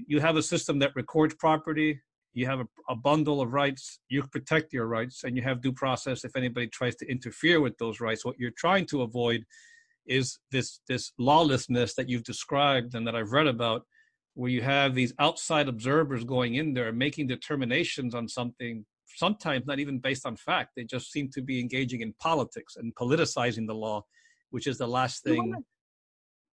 [0.06, 2.00] you have a system that records property.
[2.34, 4.00] You have a, a bundle of rights.
[4.08, 7.78] You protect your rights and you have due process if anybody tries to interfere with
[7.78, 8.24] those rights.
[8.24, 9.44] What you're trying to avoid
[10.06, 13.86] is this this lawlessness that you've described and that I've read about,
[14.34, 18.84] where you have these outside observers going in there making determinations on something,
[19.16, 20.72] sometimes not even based on fact.
[20.76, 24.04] They just seem to be engaging in politics and politicizing the law,
[24.50, 25.54] which is the last thing.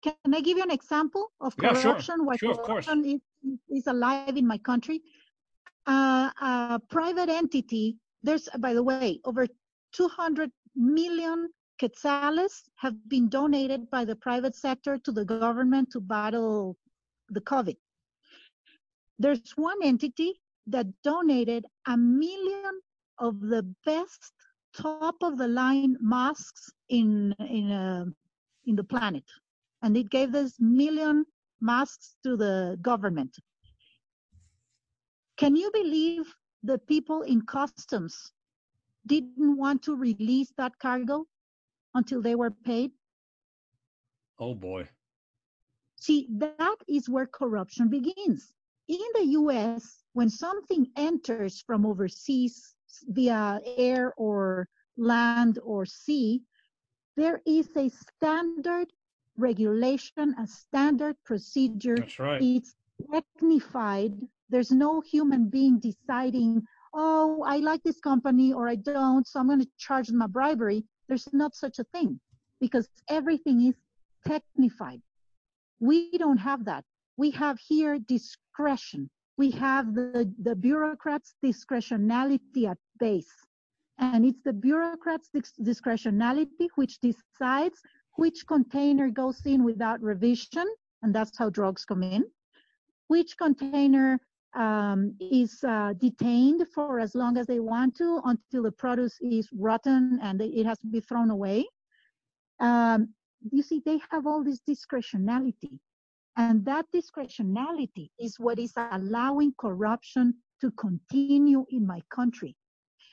[0.03, 1.91] Can I give you an example of corruption?
[1.91, 2.23] Yeah, sure.
[2.23, 3.21] Why sure, corruption is,
[3.69, 5.01] is alive in my country?
[5.85, 9.47] Uh, a private entity, there's, by the way, over
[9.93, 11.49] 200 million
[11.81, 16.77] quetzales have been donated by the private sector to the government to battle
[17.29, 17.75] the COVID.
[19.19, 22.81] There's one entity that donated a million
[23.17, 24.33] of the best
[24.75, 28.05] top of the line masks in in uh,
[28.65, 29.23] in the planet,
[29.81, 31.25] and it gave this million
[31.59, 33.37] masks to the government.
[35.37, 38.31] Can you believe the people in customs
[39.07, 41.25] didn't want to release that cargo
[41.95, 42.91] until they were paid?
[44.39, 44.87] Oh boy.
[45.95, 48.53] See, that is where corruption begins.
[48.87, 52.75] In the US, when something enters from overseas
[53.07, 54.67] via air or
[54.97, 56.41] land or sea,
[57.15, 58.91] there is a standard
[59.37, 61.95] regulation, a standard procedure.
[61.95, 62.41] That's right.
[62.41, 62.75] It's
[63.11, 64.13] technified.
[64.49, 66.63] There's no human being deciding,
[66.93, 70.27] oh, I like this company or I don't, so I'm going to charge them a
[70.27, 70.83] bribery.
[71.07, 72.19] There's not such a thing
[72.59, 73.75] because everything is
[74.27, 75.01] technified.
[75.79, 76.83] We don't have that.
[77.17, 79.09] We have here discretion.
[79.37, 83.33] We have the, the bureaucrats' discretionality at base.
[83.97, 85.29] And it's the bureaucrats'
[85.61, 87.79] discretionality which decides
[88.15, 90.65] which container goes in without revision,
[91.01, 92.25] and that's how drugs come in,
[93.07, 94.19] which container
[94.53, 99.49] um, is uh, detained for as long as they want to until the produce is
[99.53, 101.65] rotten and it has to be thrown away.
[102.59, 103.09] Um,
[103.51, 105.79] you see, they have all this discretionality.
[106.37, 112.55] And that discretionality is what is allowing corruption to continue in my country.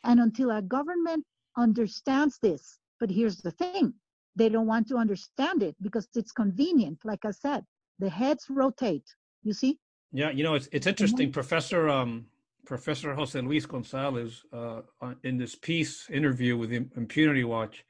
[0.05, 1.24] And until a government
[1.57, 3.94] understands this, but here's the thing
[4.39, 6.99] they don't want to understand it because it's convenient.
[7.05, 7.64] Like I said,
[7.99, 9.09] the heads rotate.
[9.43, 9.78] You see?
[10.12, 11.32] Yeah, you know, it's it's interesting.
[11.32, 12.26] Professor um,
[12.64, 14.80] Professor Jose Luis Gonzalez, uh,
[15.24, 17.84] in this piece interview with Impunity Watch,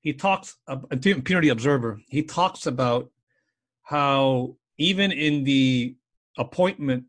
[0.00, 2.00] he talks uh, Impunity Observer.
[2.08, 3.10] He talks about
[3.82, 5.96] how even in the
[6.38, 7.04] appointment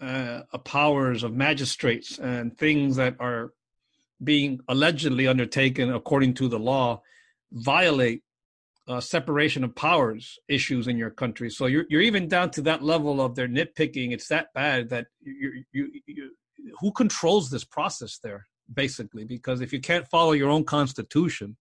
[0.00, 3.52] uh, powers of magistrates and things that are
[4.24, 7.00] being allegedly undertaken according to the law
[7.52, 8.22] violate
[8.88, 11.50] uh, separation of powers issues in your country.
[11.50, 14.12] So you're you're even down to that level of their nitpicking.
[14.12, 16.30] It's that bad that you you, you
[16.80, 21.56] who controls this process there basically because if you can't follow your own constitution,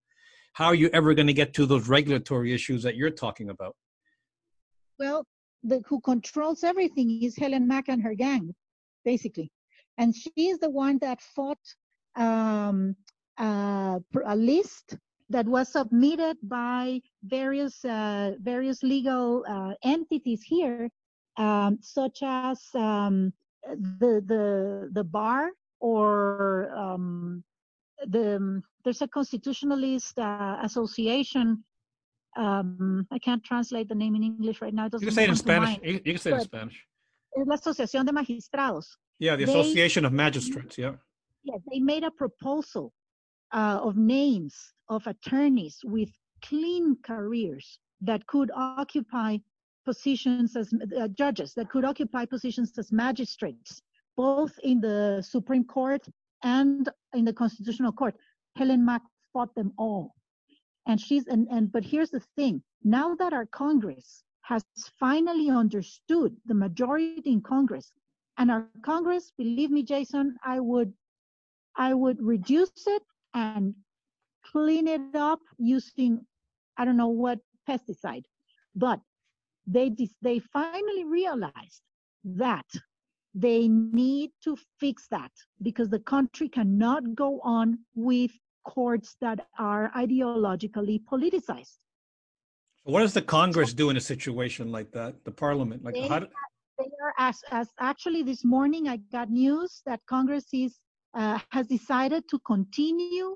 [0.53, 3.75] how are you ever going to get to those regulatory issues that you're talking about?
[4.99, 5.25] Well,
[5.63, 8.53] the who controls everything is Helen Mack and her gang,
[9.05, 9.51] basically,
[9.97, 11.59] and she is the one that fought
[12.15, 12.95] um,
[13.37, 14.97] uh, a list
[15.31, 20.89] that was submitted by various uh, various legal uh, entities here,
[21.37, 23.33] um, such as um,
[23.99, 27.43] the the the bar or um,
[28.07, 31.63] the there's a constitutionalist uh, association.
[32.37, 34.85] Um, I can't translate the name in English right now.
[34.85, 35.79] you can say it in Spanish.
[35.83, 36.85] You, can say it in Spanish.
[37.35, 38.85] La Asociación de Magistrados.
[39.19, 40.77] Yeah, the Association they, of Magistrates.
[40.77, 40.93] Yeah.
[41.43, 42.93] Yeah, they made a proposal
[43.51, 46.09] uh, of names of attorneys with
[46.43, 49.37] clean careers that could occupy
[49.85, 53.81] positions as uh, judges, that could occupy positions as magistrates,
[54.17, 56.05] both in the Supreme Court
[56.43, 58.15] and in the Constitutional Court.
[58.57, 60.13] Helen Mack fought them all.
[60.87, 64.63] And she's, and, and, but here's the thing now that our Congress has
[64.99, 67.91] finally understood the majority in Congress,
[68.37, 70.91] and our Congress, believe me, Jason, I would,
[71.77, 73.73] I would reduce it and
[74.51, 76.25] clean it up using,
[76.77, 77.39] I don't know what
[77.69, 78.25] pesticide,
[78.75, 78.99] but
[79.67, 79.91] they,
[80.21, 81.81] they finally realized
[82.23, 82.65] that
[83.33, 85.31] they need to fix that
[85.61, 88.31] because the country cannot go on with
[88.65, 91.77] courts that are ideologically politicized.
[92.83, 95.23] What does the Congress do in a situation like that?
[95.23, 96.19] The Parliament, like they, how?
[96.19, 96.27] Do...
[96.79, 100.79] They are as, as actually this morning I got news that Congress is
[101.13, 103.35] uh, has decided to continue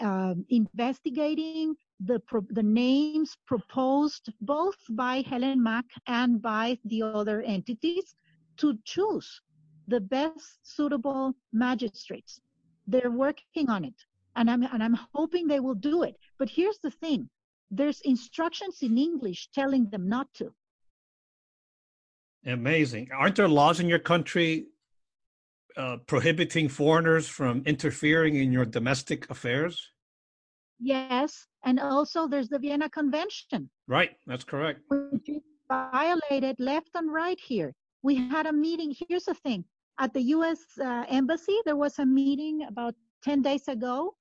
[0.00, 2.20] um, investigating the
[2.50, 8.14] the names proposed both by Helen Mack and by the other entities
[8.58, 9.40] to choose
[9.88, 12.40] the best suitable magistrates.
[12.86, 13.94] They're working on it,
[14.34, 16.16] and I'm and I'm hoping they will do it.
[16.38, 17.28] But here's the thing:
[17.70, 20.52] there's instructions in English telling them not to.
[22.44, 23.08] Amazing.
[23.12, 24.66] Aren't there laws in your country
[25.76, 29.90] uh, prohibiting foreigners from interfering in your domestic affairs?
[30.78, 33.70] Yes, and also there's the Vienna Convention.
[33.88, 34.80] Right, that's correct.
[34.88, 37.72] Which is violated left and right here.
[38.02, 38.94] We had a meeting.
[39.08, 39.64] Here's the thing:
[39.98, 40.60] at the U.S.
[40.80, 44.14] Uh, embassy, there was a meeting about 10 days ago,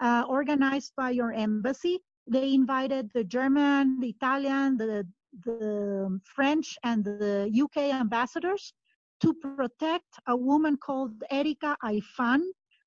[0.00, 2.00] uh, organized by your embassy.
[2.26, 5.06] They invited the German, the Italian, the
[5.44, 8.72] the French, and the UK ambassadors
[9.22, 12.40] to protect a woman called Erika Aifán,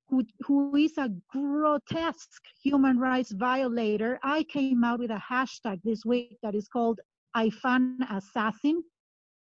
[0.10, 4.20] who, who is a grotesque human rights violator.
[4.24, 7.00] I came out with a hashtag this week that is called
[7.36, 8.84] Aifán Assassin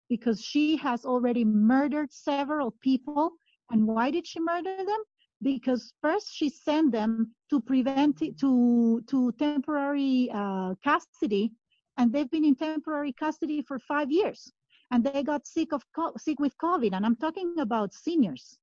[0.09, 3.33] because she has already murdered several people
[3.71, 5.03] And why did she murder them?
[5.43, 11.53] Because first she sent them to prevent to to temporary uh, custody,
[11.97, 14.53] and they've been in temporary custody for five years,
[14.91, 15.83] and they got sick of
[16.17, 16.93] sick with COVID.
[16.93, 18.59] And I'm talking about seniors,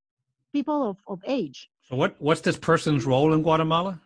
[0.54, 1.70] people of, of age.
[1.82, 4.02] So what what's this person's role in Guatemala?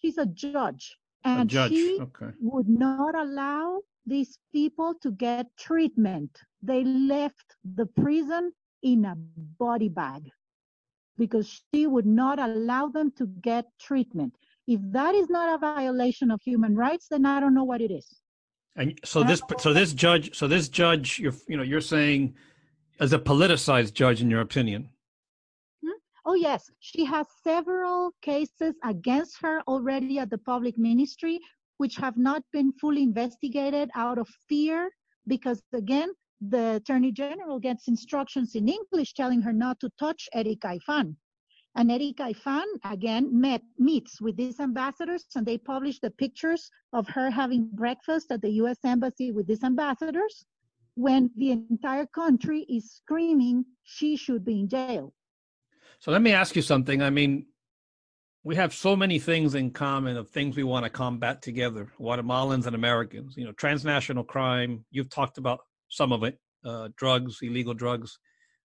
[0.00, 1.72] She's a judge, and a judge.
[1.72, 2.32] she okay.
[2.40, 6.30] would not allow these people to get treatment.
[6.62, 9.14] They left the prison in a
[9.58, 10.30] body bag
[11.18, 14.34] because she would not allow them to get treatment.
[14.66, 17.90] If that is not a violation of human rights, then I don't know what it
[17.90, 18.22] is.
[18.76, 22.34] And so this, so this judge, so this judge, you're, you know, you're saying,
[23.00, 24.88] as a politicized judge, in your opinion.
[25.84, 25.98] Hmm?
[26.24, 31.40] Oh yes, she has several cases against her already at the public ministry,
[31.78, 34.90] which have not been fully investigated out of fear,
[35.26, 36.10] because again,
[36.40, 41.16] the Attorney General gets instructions in English telling her not to touch Erika Aifán.
[41.76, 47.08] And Erika Aifán, again, met, meets with these ambassadors and they publish the pictures of
[47.08, 50.46] her having breakfast at the US Embassy with these ambassadors
[50.94, 55.14] when the entire country is screaming she should be in jail.
[56.00, 57.02] So let me ask you something.
[57.02, 57.46] I mean,
[58.42, 62.66] we have so many things in common of things we want to combat together, Guatemalans
[62.66, 63.36] and Americans.
[63.36, 68.18] You know, transnational crime, you've talked about some of it, uh, drugs, illegal drugs,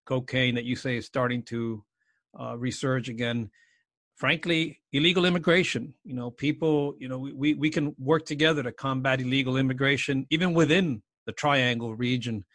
[0.05, 1.83] cocaine that you say is starting to
[2.35, 3.49] uh, resurge again.
[4.15, 5.93] Frankly, illegal immigration.
[6.03, 6.95] You know, people.
[6.99, 11.95] You know, we we can work together to combat illegal immigration, even within the Triangle
[11.95, 12.45] region.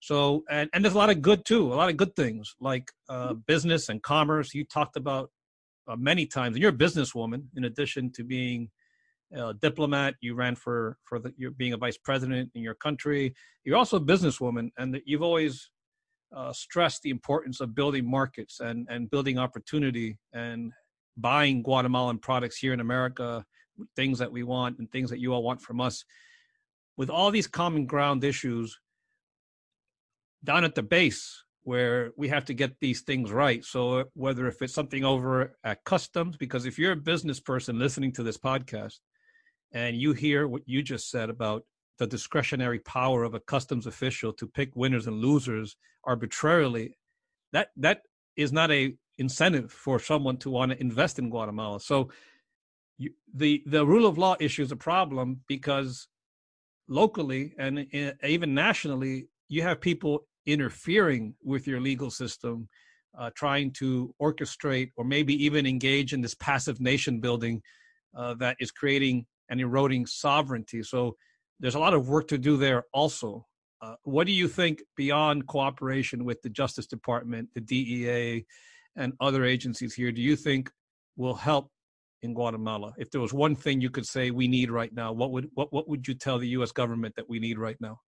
[0.00, 2.90] So, and and there's a lot of good too, a lot of good things like
[3.08, 4.54] uh, business and commerce.
[4.54, 5.30] You talked about
[5.88, 8.70] uh, many times, and you're a businesswoman in addition to being
[9.34, 10.14] a diplomat.
[10.20, 13.34] You ran for for the, you're being a vice president in your country.
[13.64, 15.70] You're also a businesswoman, and you've always
[16.34, 20.72] uh, stressed the importance of building markets and and building opportunity and
[21.16, 23.44] buying Guatemalan products here in America,
[23.94, 26.04] things that we want and things that you all want from us.
[26.96, 28.78] With all these common ground issues
[30.44, 33.64] down at the base, where we have to get these things right.
[33.64, 38.12] So whether if it's something over at customs, because if you're a business person listening
[38.12, 39.00] to this podcast
[39.72, 41.64] and you hear what you just said about
[41.98, 46.98] the discretionary power of a customs official to pick winners and losers arbitrarily,
[47.52, 48.02] that that
[48.36, 51.80] is not a incentive for someone to want to invest in Guatemala.
[51.80, 52.10] So
[52.98, 56.08] you, the the rule of law issue is a problem because
[56.88, 57.86] locally and
[58.22, 62.68] even nationally, you have people interfering with your legal system,
[63.18, 67.62] uh, trying to orchestrate or maybe even engage in this passive nation building
[68.16, 70.82] uh, that is creating and eroding sovereignty.
[70.82, 71.16] So
[71.60, 73.46] there's a lot of work to do there also.
[73.82, 78.44] Uh, what do you think beyond cooperation with the Justice Department, the DEA,
[78.96, 80.10] and other agencies here?
[80.10, 80.70] Do you think
[81.16, 81.70] will help
[82.22, 82.94] in Guatemala?
[82.98, 85.72] If there was one thing you could say we need right now, what would what
[85.72, 86.72] what would you tell the U.S.
[86.72, 88.00] government that we need right now?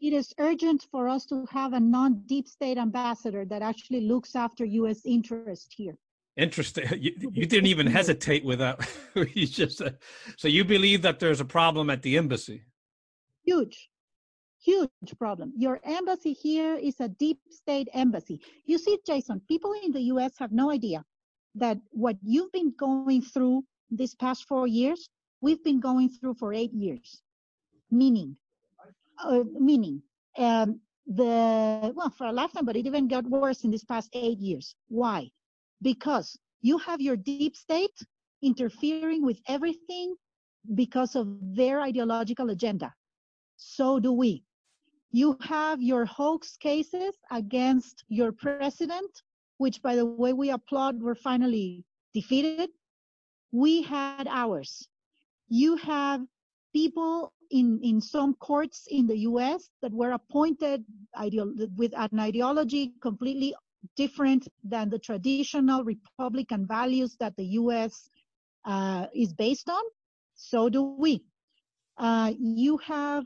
[0.00, 4.64] It is urgent for us to have a non-deep state ambassador that actually looks after
[4.64, 5.00] U.S.
[5.06, 5.96] interest here.
[6.36, 6.84] Interesting.
[7.00, 8.80] You, you didn't even hesitate with that.
[9.34, 9.90] you just uh,
[10.36, 12.62] so you believe that there's a problem at the embassy.
[13.44, 13.88] Huge,
[14.62, 15.52] huge problem.
[15.56, 18.40] Your embassy here is a deep state embassy.
[18.66, 20.32] You see, Jason, people in the U.S.
[20.38, 21.04] have no idea
[21.54, 25.08] that what you've been going through this past four years,
[25.40, 27.22] we've been going through for eight years.
[27.90, 28.36] Meaning,
[29.24, 30.02] uh, meaning
[30.36, 34.38] um, the well for a lifetime, but it even got worse in these past eight
[34.38, 34.74] years.
[34.88, 35.30] Why?
[35.82, 37.96] Because you have your deep state
[38.42, 40.14] interfering with everything
[40.74, 42.92] because of their ideological agenda.
[43.56, 44.44] So do we.
[45.12, 49.22] You have your hoax cases against your president,
[49.58, 52.70] which, by the way, we applaud were finally defeated.
[53.52, 54.88] We had ours.
[55.48, 56.26] You have
[56.74, 60.84] people in, in some courts in the US that were appointed
[61.16, 63.54] ideolo- with an ideology completely
[63.96, 68.10] different than the traditional Republican values that the U.S.
[68.64, 69.82] Uh, is based on.
[70.34, 71.22] So do we.
[71.98, 73.24] Uh, you have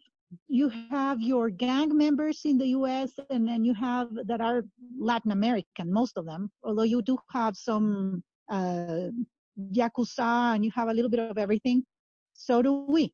[0.48, 3.10] you have your gang members in the U.S.
[3.30, 4.62] and then you have that are
[4.98, 6.50] Latin American, most of them.
[6.62, 9.08] Although you do have some uh,
[9.72, 11.84] yakuza and you have a little bit of everything.
[12.34, 13.12] So do we.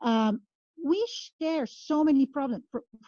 [0.00, 0.40] Um,
[0.84, 1.06] we
[1.40, 2.64] share so many problems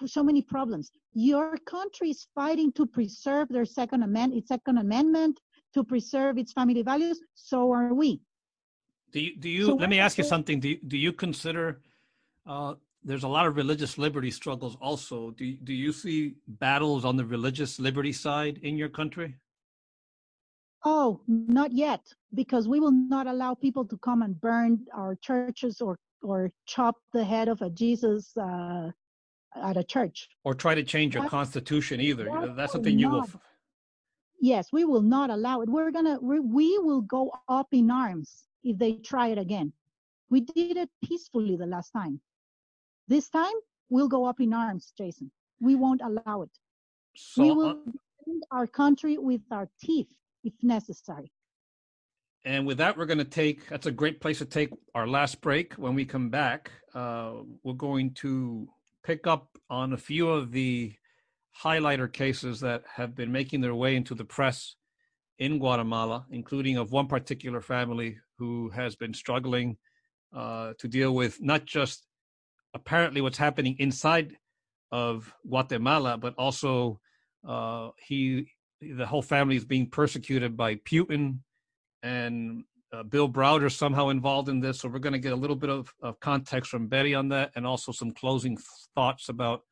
[0.07, 5.41] so many problems your country is fighting to preserve their second amendment its second amendment
[5.75, 8.21] to preserve its family values so are we
[9.13, 11.81] do you do you so let me ask you something do you, do you consider
[12.47, 15.33] uh, there's a lot of religious liberty struggles also.
[15.33, 19.37] Do, do you see battles on the religious liberty side in your country?
[20.85, 22.01] Oh, not yet,
[22.35, 26.97] because we will not allow people to come and burn our churches or or chop
[27.13, 28.91] the head of a Jesus uh,
[29.57, 30.29] at a church.
[30.45, 32.53] Or try to change your constitution either.
[32.55, 33.27] That's something you will.
[34.41, 35.69] Yes, we will not allow it.
[35.69, 39.73] We're gonna we, we will go up in arms if they try it again.
[40.31, 42.21] We did it peacefully the last time.
[43.07, 43.53] This time
[43.89, 45.31] we'll go up in arms, Jason.
[45.61, 46.51] We won't allow it.
[47.15, 50.09] So, we will uh, defend our country with our teeth
[50.43, 51.31] if necessary.
[52.45, 55.41] And with that, we're going to take, that's a great place to take our last
[55.41, 55.75] break.
[55.75, 58.69] When we come back, uh, we're going to
[59.05, 60.93] pick up on a few of the
[61.63, 64.75] highlighter cases that have been making their way into the press
[65.39, 69.77] in Guatemala, including of one particular family who has been struggling
[70.35, 72.07] uh, to deal with not just
[72.75, 74.37] apparently what's happening inside
[74.91, 77.01] of Guatemala, but also
[77.47, 78.49] uh, he
[78.81, 81.39] the whole family is being persecuted by Putin
[82.03, 84.81] and uh, Bill Browder somehow involved in this.
[84.81, 87.53] So we're going to get a little bit of, of context from Betty on that,
[87.57, 88.59] and also some closing
[88.95, 89.63] thoughts about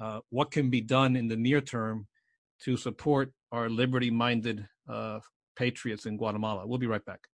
[0.00, 2.06] uh, what can be done in the near term
[2.64, 5.20] to support our liberty-minded uh,
[5.56, 6.66] patriots in Guatemala.
[6.66, 7.26] We'll be right back.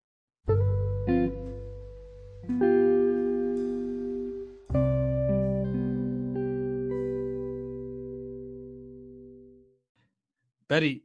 [10.67, 11.03] Betty,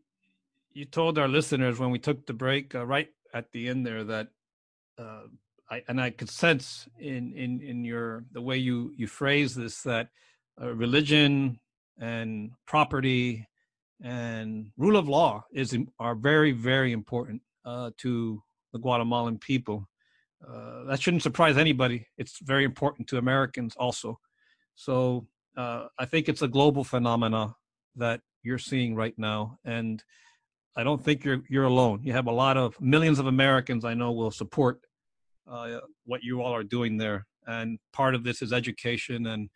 [0.73, 4.05] you told our listeners when we took the break uh, right at the end there
[4.05, 4.29] that
[4.99, 5.23] uh,
[5.71, 9.83] I, and I could sense in in in your the way you you phrase this
[9.83, 10.09] that
[10.61, 11.61] uh, religion
[11.99, 13.47] and property
[14.03, 19.89] and rule of law is are very very important uh, to the Guatemalan people.
[20.47, 22.07] Uh, that shouldn't surprise anybody.
[22.17, 24.19] It's very important to Americans also.
[24.75, 25.27] So
[25.57, 27.55] uh, I think it's a global phenomena
[27.97, 30.03] that you're seeing right now, and
[30.81, 32.01] I don't think you're you're alone.
[32.03, 34.81] You have a lot of millions of Americans I know will support
[35.51, 39.51] uh, what you all are doing there, and part of this is education and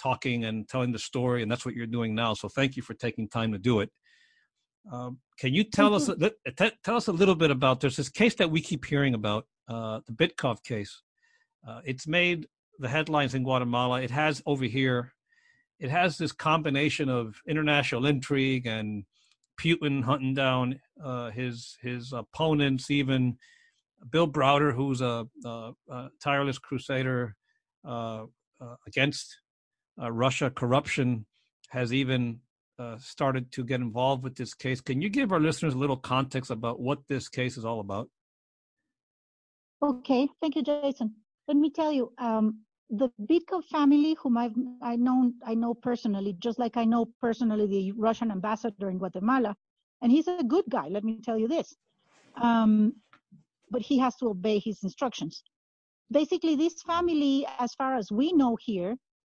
[0.00, 2.34] talking and telling the story, and that's what you're doing now.
[2.34, 3.90] So thank you for taking time to do it.
[4.92, 6.10] Um, can you tell us
[6.84, 10.00] tell us a little bit about there's this case that we keep hearing about, uh,
[10.06, 11.02] the Bitkov case.
[11.66, 12.46] Uh, it's made
[12.78, 14.02] the headlines in Guatemala.
[14.02, 15.12] It has over here
[15.80, 19.04] it has this combination of international intrigue and
[19.60, 23.38] Putin hunting down uh, his his opponents, even
[24.10, 27.34] Bill Browder, who's a, a, a tireless crusader
[27.84, 28.24] uh,
[28.60, 29.36] uh, against
[30.00, 31.26] uh, Russia corruption,
[31.70, 32.40] has even
[32.78, 34.80] uh, started to get involved with this case.
[34.80, 38.08] Can you give our listeners a little context about what this case is all about?
[39.82, 41.14] Okay, thank you, Jason.
[41.46, 46.34] Let me tell you, um, the Bitkov family, whom I've I know I know personally,
[46.38, 49.54] just like I know personally the Russian ambassador in Guatemala,
[50.02, 50.88] and he's a good guy.
[50.88, 51.76] Let me tell you this,
[52.40, 52.94] um,
[53.70, 55.42] but he has to obey his instructions.
[56.10, 58.96] Basically, this family, as far as we know here,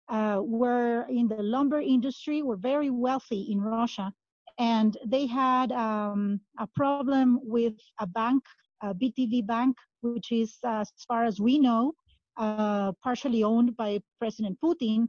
[0.10, 4.14] uh, were in the lumber industry, were very wealthy in Russia,
[4.60, 8.44] and they had um, a problem with a bank,
[8.84, 11.94] a BTV bank, which is, uh, as far as we know,
[12.40, 15.08] uh, partially owned by President Putin,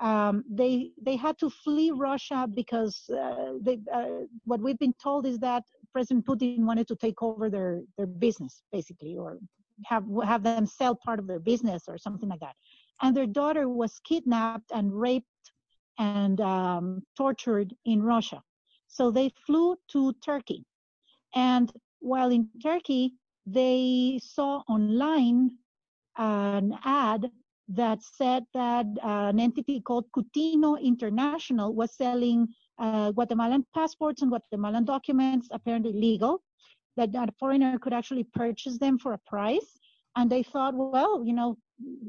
[0.00, 5.26] um, they they had to flee Russia because uh, they, uh, what we've been told
[5.26, 5.62] is that
[5.92, 9.38] President Putin wanted to take over their their business basically, or
[9.84, 12.56] have have them sell part of their business or something like that.
[13.02, 15.26] And their daughter was kidnapped and raped
[15.98, 18.42] and um, tortured in Russia.
[18.88, 20.64] So they flew to Turkey,
[21.34, 23.12] and while in Turkey,
[23.46, 25.58] they saw online
[26.16, 27.30] an ad
[27.68, 32.48] that said that an entity called Cutino International was selling
[32.78, 36.42] uh, Guatemalan passports and Guatemalan documents, apparently legal,
[36.96, 39.78] that a foreigner could actually purchase them for a price.
[40.16, 41.56] And they thought, well, you know,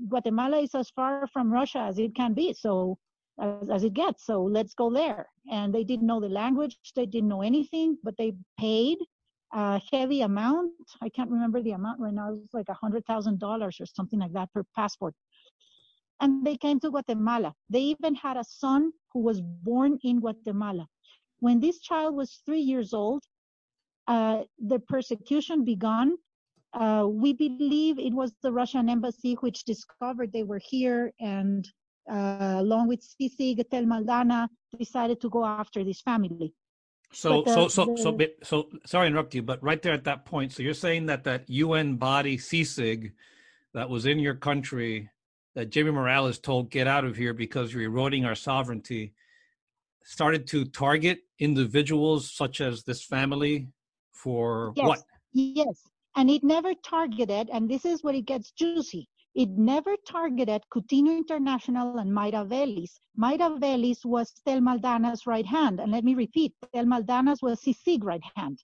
[0.10, 2.98] Guatemala is as far from Russia as it can be, so
[3.40, 4.26] as, as it gets.
[4.26, 5.28] So let's go there.
[5.52, 8.98] And they didn't know the language, they didn't know anything, but they paid
[9.54, 10.72] a heavy amount.
[11.02, 12.30] I can't remember the amount right now.
[12.30, 15.14] It was like a hundred thousand dollars or something like that per passport.
[16.20, 17.54] And they came to Guatemala.
[17.70, 20.88] They even had a son who was born in Guatemala.
[21.40, 23.24] When this child was three years old,
[24.08, 26.18] uh, the persecution began.
[26.74, 31.68] Uh, we believe it was the Russian embassy which discovered they were here and
[32.10, 34.48] uh, along with CICIG, Thelma Aldana,
[34.78, 36.54] decided to go after this family.
[37.14, 40.06] So, the, so, so, the, so, so, sorry to interrupt you, but right there at
[40.06, 43.12] that point, so you're saying that that UN body CICIG
[43.74, 45.10] that was in your country
[45.56, 49.14] that Jimmy Morales told get out of here because you're eroding our sovereignty
[50.04, 53.68] started to target individuals such as this family
[54.14, 54.88] for yes.
[54.88, 55.00] what?
[55.34, 55.82] Yes,
[56.16, 59.08] and it never targeted, and this is where it gets juicy.
[59.34, 63.00] It never targeted Coutinho International and Mayra Veliz.
[63.18, 65.80] Mayra Veliz was Thelma Aldana's right hand.
[65.80, 68.62] And let me repeat, Thelma Aldana's was CICIG right hand.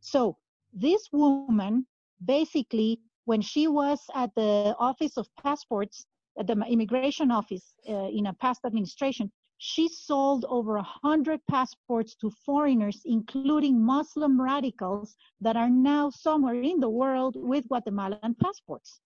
[0.00, 0.36] So
[0.72, 1.86] this woman,
[2.24, 6.04] basically, when she was at the Office of Passports,
[6.38, 12.16] at the immigration office uh, in a past administration, she sold over a hundred passports
[12.16, 19.00] to foreigners, including Muslim radicals that are now somewhere in the world with Guatemalan passports.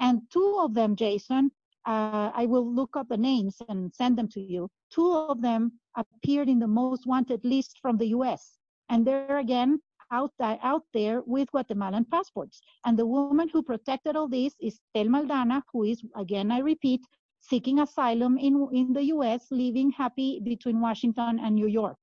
[0.00, 1.50] And two of them, Jason,
[1.86, 4.68] uh, I will look up the names and send them to you.
[4.90, 8.58] Two of them appeared in the most wanted list from the US.
[8.88, 9.80] And they're again
[10.10, 12.60] out, out there with Guatemalan passports.
[12.84, 17.02] And the woman who protected all this is Thelma Aldana, who is, again, I repeat,
[17.40, 21.98] seeking asylum in, in the US, living happy between Washington and New York.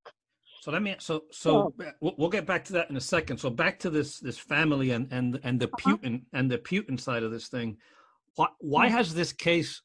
[0.61, 3.37] So let me so so we'll, we'll get back to that in a second.
[3.37, 5.97] So back to this this family and and and the uh-huh.
[5.97, 7.77] Putin and the Putin side of this thing.
[8.35, 9.81] Why why has this case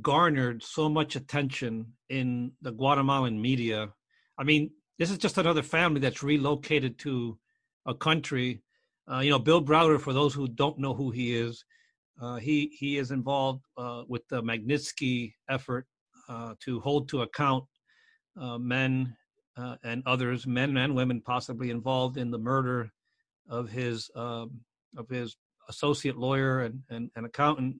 [0.00, 3.90] garnered so much attention in the Guatemalan media?
[4.38, 7.38] I mean, this is just another family that's relocated to
[7.86, 8.62] a country.
[9.10, 10.00] Uh, you know, Bill Browder.
[10.00, 11.64] For those who don't know who he is,
[12.20, 15.86] uh, he he is involved uh, with the Magnitsky effort
[16.28, 17.64] uh, to hold to account
[18.40, 19.14] uh, men
[19.56, 22.90] uh, and others, men and women, possibly involved in the murder
[23.48, 24.60] of his um,
[24.96, 25.36] of his
[25.68, 27.76] associate lawyer and and, and accountant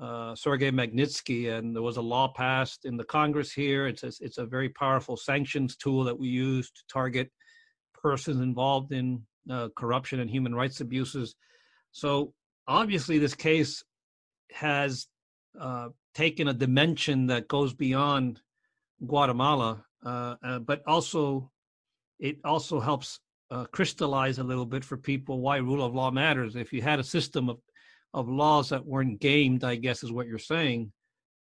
[0.00, 3.86] uh, Sergei Magnitsky, and there was a law passed in the Congress here.
[3.86, 7.30] It's a, it's a very powerful sanctions tool that we use to target
[7.92, 11.36] persons involved in uh, corruption and human rights abuses.
[11.92, 12.34] So
[12.66, 13.84] obviously, this case
[14.52, 15.06] has
[15.60, 18.40] uh, taken a dimension that goes beyond
[19.06, 21.50] Guatemala, but also
[22.20, 26.56] it also helps uh, crystallize a little bit for people why rule of law matters.
[26.56, 27.58] If you had a system of
[28.12, 30.92] of laws that weren't gamed, I guess is what you're saying.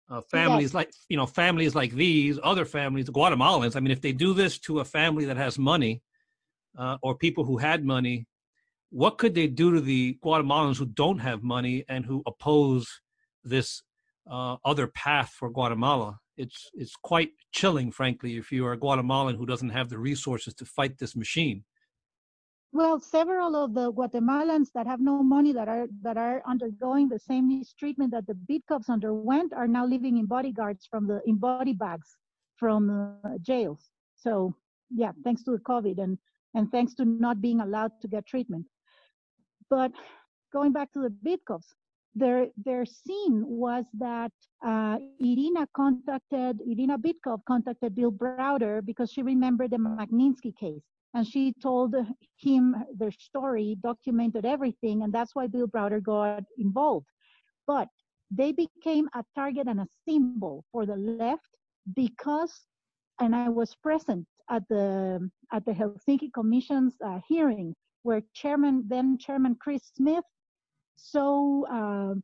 [0.09, 0.73] Uh, families yes.
[0.73, 3.75] like you know families like these, other families, Guatemalans.
[3.75, 6.01] I mean, if they do this to a family that has money,
[6.77, 8.27] uh, or people who had money,
[8.89, 13.01] what could they do to the Guatemalans who don't have money and who oppose
[13.43, 13.83] this
[14.29, 16.19] uh, other path for Guatemala?
[16.37, 20.53] It's it's quite chilling, frankly, if you are a Guatemalan who doesn't have the resources
[20.55, 21.63] to fight this machine.
[22.73, 27.19] Well, several of the Guatemalans that have no money that are that are undergoing the
[27.19, 31.73] same mistreatment that the Bitkovs underwent are now living in bodyguards from the in body
[31.73, 32.15] bags
[32.57, 33.89] from uh, jails.
[34.15, 34.53] So
[34.89, 36.17] yeah, thanks to the COVID and
[36.53, 38.65] and thanks to not being allowed to get treatment.
[39.69, 39.91] But
[40.53, 41.73] going back to the Bitkovs,
[42.17, 44.31] their their scene was that
[44.65, 51.25] uh, Irina contacted Irina Bitkov contacted Bill Browder because she remembered the Magnitsky case and
[51.25, 51.95] she told
[52.37, 57.07] him their story, documented everything, and that's why Bill Browder got involved.
[57.65, 57.87] But
[58.29, 61.49] they became a target and a symbol for the left
[61.95, 62.53] because,
[63.19, 69.17] and I was present at the at the Helsinki Commission's uh, hearing where Chairman then
[69.17, 70.23] Chairman Chris Smith
[70.97, 72.15] so uh,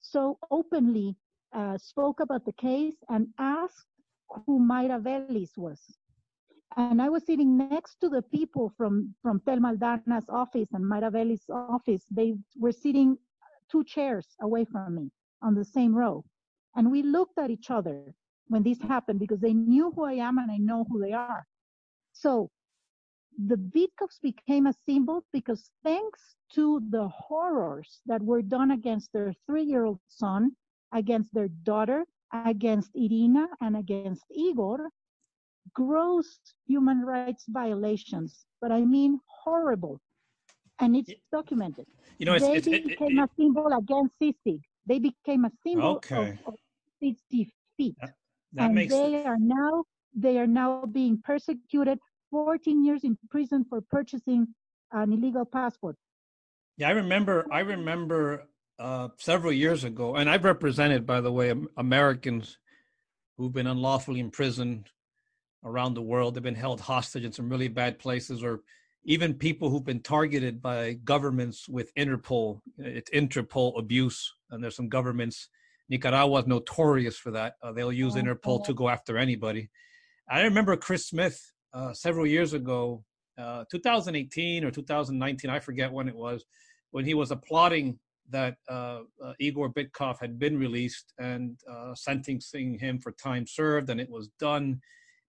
[0.00, 1.16] so openly
[1.54, 3.86] uh, spoke about the case and asked
[4.46, 4.98] who Mayra
[5.56, 5.80] was
[6.76, 11.38] and I was sitting next to the people from from Thelma Aldana's office and Mayra
[11.50, 12.04] office.
[12.10, 13.18] They were sitting
[13.70, 15.10] two chairs away from me
[15.42, 16.24] on the same row,
[16.76, 18.14] and we looked at each other
[18.48, 21.46] when this happened because they knew who I am and I know who they are.
[22.12, 22.50] So
[23.46, 29.34] the Bitkovs became a symbol because thanks to the horrors that were done against their
[29.46, 30.52] three-year-old son,
[30.92, 34.90] against their daughter, against Irina, and against Igor,
[35.74, 40.00] gross human rights violations, but I mean horrible.
[40.78, 41.86] And it's documented.
[42.18, 44.60] You know, it's, they it's, became it, it, a symbol against CICIG.
[44.86, 46.38] They became a symbol okay.
[46.44, 47.96] of, of defeat.
[48.00, 48.14] That,
[48.54, 51.98] that and makes they are now they are now being persecuted
[52.32, 54.48] 14 years in prison for purchasing
[54.90, 55.96] an illegal passport.
[56.78, 57.46] Yeah, I remember.
[57.52, 62.58] I remember uh, several years ago, and I've represented, by the way, Americans
[63.36, 64.88] who've been unlawfully imprisoned
[65.64, 66.34] around the world.
[66.34, 68.62] They've been held hostage in some really bad places, or
[69.04, 72.60] even people who've been targeted by governments with Interpol.
[72.78, 75.48] It's Interpol abuse, and there's some governments.
[75.90, 77.56] Nicaragua is notorious for that.
[77.62, 79.68] Uh, they'll use Interpol to go after anybody.
[80.28, 83.04] I remember Chris Smith uh, several years ago,
[83.38, 86.44] uh, 2018 or 2019, I forget when it was,
[86.90, 87.98] when he was applauding
[88.30, 93.90] that uh, uh, Igor Bitkov had been released and uh, sentencing him for time served,
[93.90, 94.80] and it was done.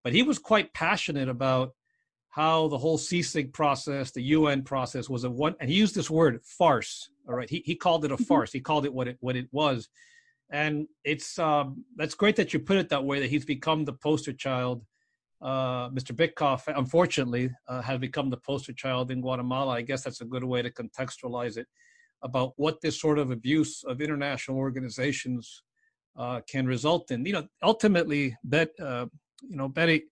[0.03, 1.73] But he was quite passionate about
[2.29, 6.09] how the whole CICIG process, the UN process, was a one, and he used this
[6.09, 7.09] word farce.
[7.27, 8.23] All right, he he called it a mm-hmm.
[8.23, 8.51] farce.
[8.51, 9.87] He called it what it what it was,
[10.51, 13.19] and it's um, that's great that you put it that way.
[13.19, 14.83] That he's become the poster child.
[15.43, 16.15] Uh, Mr.
[16.15, 19.73] Bitkov, unfortunately, uh, has become the poster child in Guatemala.
[19.73, 21.67] I guess that's a good way to contextualize it
[22.23, 25.63] about what this sort of abuse of international organizations
[26.17, 27.25] uh, can result in.
[27.25, 29.07] You know, ultimately, bet uh,
[29.41, 30.05] you know Betty,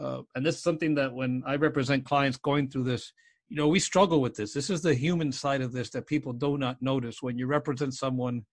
[0.00, 3.12] uh, and this is something that when I represent clients going through this,
[3.48, 4.52] you know, we struggle with this.
[4.52, 7.94] This is the human side of this that people do not notice when you represent
[7.94, 8.44] someone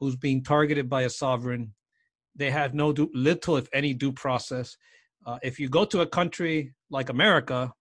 [0.00, 1.74] who's being targeted by a sovereign.
[2.36, 4.76] They have no due, little, if any, due process.
[5.26, 7.72] Uh, if you go to a country like America,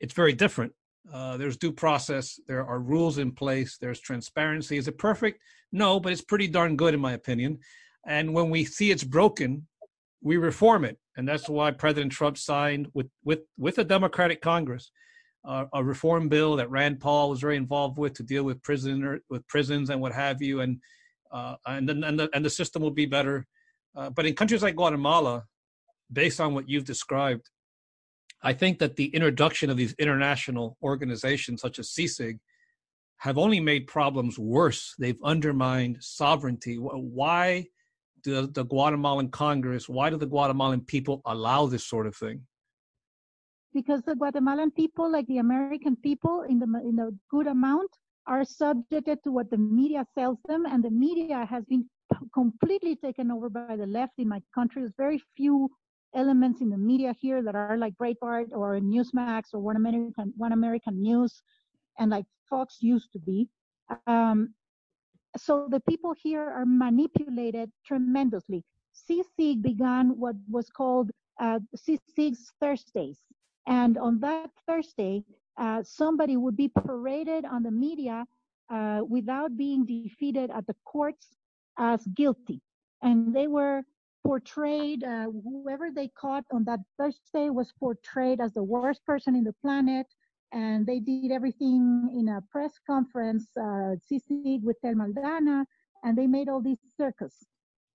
[0.00, 0.72] it's very different
[1.10, 2.38] uh, there's due process.
[2.46, 3.76] There are rules in place.
[3.80, 4.76] There's transparency.
[4.76, 5.40] Is it perfect?
[5.72, 7.58] No, but it's pretty darn good in my opinion.
[8.06, 9.66] And when we see it's broken,
[10.22, 14.90] we reform it, and that's why President Trump signed with with with a Democratic Congress
[15.44, 19.20] uh, a reform bill that Rand Paul was very involved with to deal with prisoner
[19.28, 20.78] with prisons and what have you, and
[21.32, 23.46] uh, and and the and the system will be better.
[23.96, 25.44] Uh, but in countries like Guatemala,
[26.12, 27.50] based on what you've described,
[28.42, 32.38] I think that the introduction of these international organizations such as CICIG
[33.18, 34.94] have only made problems worse.
[34.98, 36.74] They've undermined sovereignty.
[36.74, 37.66] Why
[38.24, 42.42] does the Guatemalan Congress, why do the Guatemalan people allow this sort of thing?
[43.74, 47.90] Because the Guatemalan people, like the American people, in the in a good amount,
[48.26, 51.88] are subjected to what the media sells them, and the media has been
[52.34, 54.82] completely taken over by the left in my country.
[54.82, 55.70] There's very few
[56.14, 60.52] elements in the media here that are like Breitbart or Newsmax or One American One
[60.52, 61.42] American News,
[61.98, 63.48] and like Fox used to be.
[64.06, 64.54] Um,
[65.36, 68.64] so the people here are manipulated tremendously.
[68.94, 71.10] CICIG began what was called
[71.40, 73.18] uh, CICIG's Thursdays,
[73.66, 75.24] and on that Thursday,
[75.58, 78.26] uh, somebody would be paraded on the media
[78.70, 81.28] uh, without being defeated at the courts
[81.78, 82.60] as guilty,
[83.02, 83.82] and they were
[84.24, 89.44] portrayed, uh, whoever they caught on that Thursday was portrayed as the worst person in
[89.44, 90.06] the planet.
[90.52, 95.64] And they did everything in a press conference, uh, CICIG with Thelma Aldana,
[96.02, 97.34] and they made all these circus.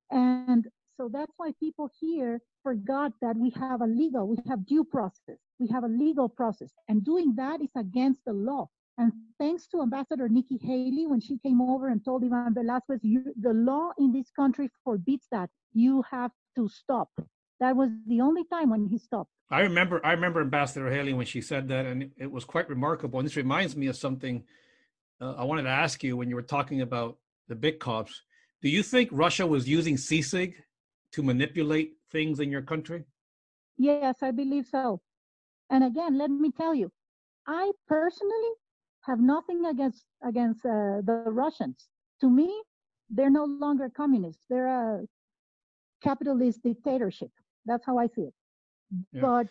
[0.10, 0.66] And
[0.98, 5.38] so that's why people here forgot that we have a legal, we have due process,
[5.60, 6.72] we have a legal process.
[6.88, 8.70] And doing that is against the law.
[8.98, 13.54] And thanks to Ambassador Nikki Haley, when she came over and told Ivan Velasquez, the
[13.54, 15.50] law in this country forbids that.
[15.74, 17.10] You have to stop.
[17.60, 19.30] That was the only time when he stopped.
[19.50, 23.20] I remember, I remember Ambassador Haley when she said that, and it, was quite remarkable.
[23.20, 24.44] And this reminds me of something
[25.22, 27.18] uh, I wanted to ask you when you were talking about
[27.48, 28.12] the Bitkovs.
[28.62, 30.56] Do you think Russia was using CICIG
[31.14, 33.06] to manipulate things in your country?
[33.78, 35.02] Yes, I believe so.
[35.70, 36.92] And again, let me tell you,
[37.48, 38.52] I personally
[39.08, 41.88] have nothing against against uh, the Russians.
[42.22, 42.50] To me,
[43.10, 44.44] they're no longer communists.
[44.50, 45.06] They're a
[46.04, 47.32] capitalist dictatorship.
[47.66, 48.34] That's how I see it.
[49.14, 49.22] Yeah.
[49.22, 49.48] But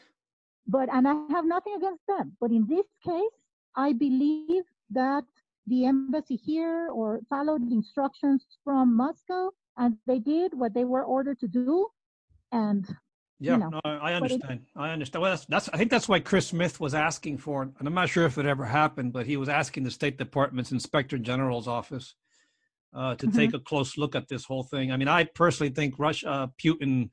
[0.67, 2.37] but and I have nothing against them.
[2.41, 3.37] But in this case,
[3.77, 5.25] I believe that
[5.67, 11.41] the embassy here or followed instructions from Moscow and they did what they were ordered
[11.41, 11.89] to do
[12.53, 12.87] and
[13.39, 14.61] yeah, you know, no, I understand.
[14.61, 15.23] It, I understand.
[15.23, 15.69] Well, that's, that's.
[15.69, 18.47] I think that's why Chris Smith was asking for, and I'm not sure if it
[18.47, 22.15] ever happened, but he was asking the State Department's Inspector General's office
[22.95, 23.37] uh, to mm-hmm.
[23.37, 24.91] take a close look at this whole thing.
[24.91, 27.11] I mean, I personally think Russia, uh, Putin,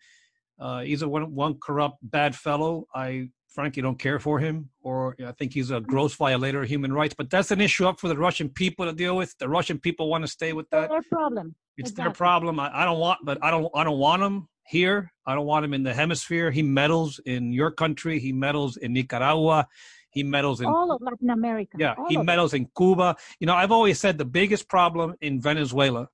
[0.59, 2.85] uh, he's a one, one corrupt, bad fellow.
[2.95, 5.91] I frankly don't care for him, or I think he's a mm-hmm.
[5.91, 7.15] gross violator of human rights.
[7.17, 9.37] But that's an issue up for the Russian people to deal with.
[9.39, 10.89] The Russian people want to stay with that.
[10.89, 11.53] Their problem.
[11.75, 12.03] It's exactly.
[12.03, 12.61] their problem.
[12.61, 13.69] I, I don't want, but I don't.
[13.75, 15.11] I don't want them here.
[15.25, 16.51] I don't want him in the hemisphere.
[16.51, 18.19] He meddles in your country.
[18.19, 19.67] He meddles in Nicaragua.
[20.11, 21.75] He meddles in all of Latin America.
[21.77, 23.15] Yeah, all he meddles in Cuba.
[23.39, 26.09] You know, I've always said the biggest problem in Venezuela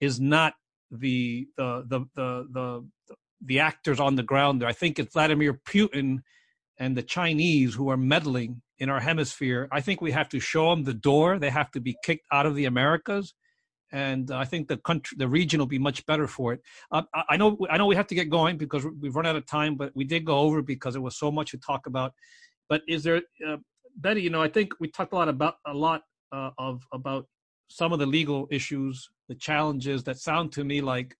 [0.00, 0.54] is not
[0.90, 3.14] the the the the the,
[3.44, 4.68] the actors on the ground there.
[4.68, 6.18] I think it's Vladimir Putin
[6.78, 9.68] and the Chinese who are meddling in our hemisphere.
[9.72, 11.38] I think we have to show them the door.
[11.38, 13.34] They have to be kicked out of the Americas
[13.92, 16.60] and I think the country, the region will be much better for it.
[16.90, 19.46] Uh, I know, I know, we have to get going because we've run out of
[19.46, 22.12] time, but we did go over because there was so much to talk about.
[22.68, 23.58] But is there, uh,
[23.96, 24.22] Betty?
[24.22, 26.02] You know, I think we talked a lot about a lot
[26.32, 27.26] uh, of about
[27.68, 31.16] some of the legal issues, the challenges that sound to me like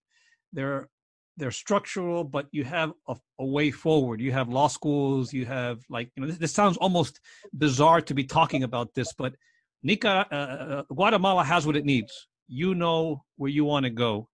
[0.52, 0.88] they're
[1.36, 4.20] they're structural, but you have a, a way forward.
[4.20, 5.32] You have law schools.
[5.32, 7.20] You have like you know, this, this sounds almost
[7.52, 9.36] bizarre to be talking about this, but
[9.82, 14.28] Nica, uh, uh, Guatemala has what it needs you know where you want to go.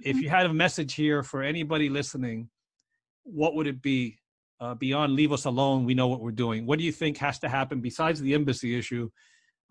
[0.00, 0.22] If Mm-hmm.
[0.22, 2.50] you had a message here for anybody listening,
[3.24, 4.18] what would it be?
[4.60, 6.66] Uh, beyond leave us alone, we know what we're doing.
[6.66, 9.10] What do you think has to happen besides the embassy issue?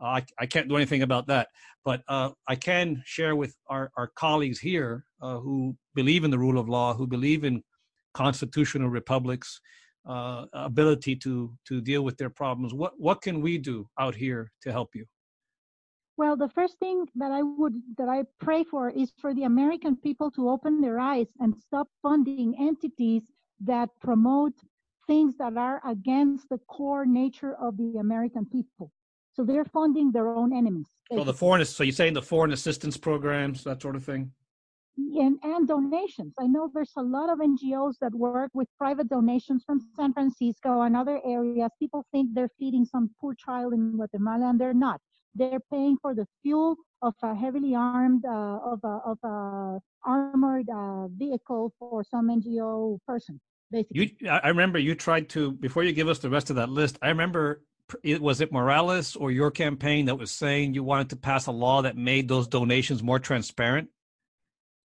[0.01, 1.47] Uh, I, I can't do anything about that,
[1.85, 6.39] but uh, I can share with our, our colleagues here uh, who believe in the
[6.39, 7.63] rule of law, who believe in
[8.13, 9.61] constitutional republics,
[10.05, 12.73] uh, ability to to deal with their problems.
[12.73, 15.05] What what can we do out here to help you?
[16.21, 19.95] Well, the first thing that I would that I pray for is for the American
[19.95, 23.23] people to open their eyes and stop funding entities
[23.61, 24.53] that promote
[25.07, 28.91] things that are against the core nature of the American people.
[29.33, 30.89] So they're funding their own enemies.
[31.11, 34.31] So the foreign, so you're saying the foreign assistance programs, that sort of thing.
[34.97, 36.33] and, and donations.
[36.39, 40.81] I know there's a lot of NGOs that work with private donations from San Francisco
[40.81, 41.71] and other areas.
[41.79, 45.01] People think they're feeding some poor child in Guatemala, and they're not.
[45.35, 50.69] They're paying for the fuel of a heavily armed, uh, of a, of a armored
[50.69, 53.39] uh, vehicle for some NGO person,
[53.71, 54.15] basically.
[54.19, 56.97] You, I remember you tried to before you give us the rest of that list.
[57.01, 57.61] I remember
[58.03, 61.51] it was it Morales or your campaign that was saying you wanted to pass a
[61.51, 63.89] law that made those donations more transparent.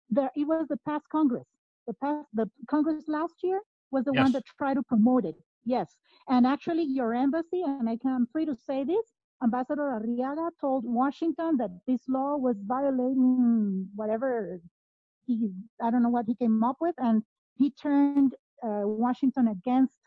[0.09, 1.47] there it was the past Congress.
[1.87, 3.61] The past the Congress last year
[3.91, 4.23] was the Yes.
[4.23, 5.35] one that tried to promote it.
[5.65, 5.97] Yes,
[6.27, 9.05] and actually your embassy, and I can I'm free to say this,
[9.43, 14.61] Ambassador Arreaga told Washington that this law was violating whatever
[15.25, 15.51] he
[15.81, 17.23] I don't know what he came up with, and
[17.55, 19.97] he turned uh, Washington against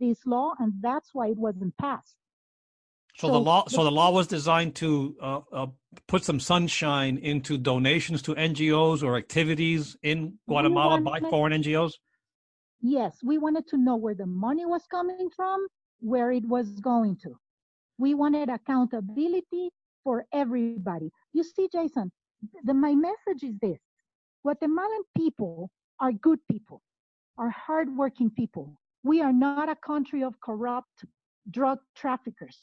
[0.00, 2.16] this law, and that's why it wasn't passed.
[3.16, 5.66] So, the law, so the law was designed to uh, uh,
[6.08, 11.92] put some sunshine into donations to NGOs or activities in Guatemala by foreign NGOs.
[12.80, 15.64] Yes, we wanted to know where the money was coming from,
[16.00, 17.38] where it was going to.
[17.98, 19.70] We wanted accountability
[20.02, 21.10] for everybody.
[21.32, 22.10] You see, Jason,
[22.64, 23.78] the, my message is this
[24.42, 26.82] Guatemalan people are good people,
[27.38, 28.76] are hardworking people.
[29.02, 31.04] We are not a country of corrupt
[31.50, 32.58] drug traffickers.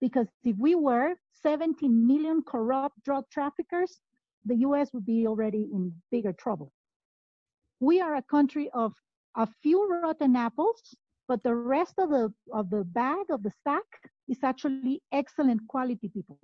[0.00, 4.00] Because if we were 17 million corrupt drug traffickers,
[4.44, 6.72] the US would be already in bigger trouble.
[7.80, 8.92] We are a country of
[9.36, 10.94] a few rotten apples,
[11.32, 13.88] but the rest of the of the bag of the stack
[14.28, 16.38] is actually excellent quality people.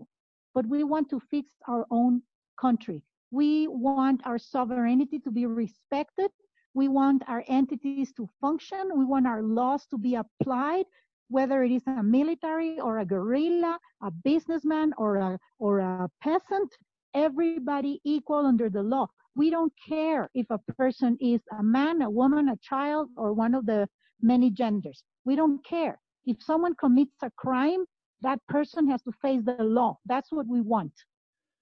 [0.55, 2.23] But we want to fix our own
[2.59, 3.03] country.
[3.31, 6.31] We want our sovereignty to be respected.
[6.73, 8.85] We want our entities to function.
[8.97, 10.87] We want our laws to be applied,
[11.29, 16.71] whether it is a military or a guerrilla, a businessman or a or a peasant.
[17.13, 19.07] Everybody equal under the law.
[19.37, 23.55] We don't care if a person is a man, a woman, a child, or one
[23.55, 23.87] of the
[24.21, 25.03] many genders.
[25.25, 26.01] We don't care.
[26.27, 27.85] If someone commits a crime,
[28.23, 29.99] that person has to face the law.
[30.07, 30.93] That's what we want.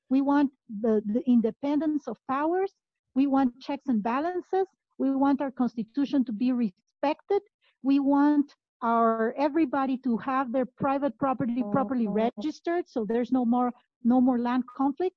[0.08, 0.50] We want
[0.80, 2.72] the, the independence of powers.
[3.14, 4.66] We want checks and balances.
[4.98, 7.42] We want our constitution to be respected.
[7.82, 12.28] We want our everybody to have their private property properly uh-huh.
[12.36, 13.72] registered so there's no more
[14.04, 15.16] no more land conflict.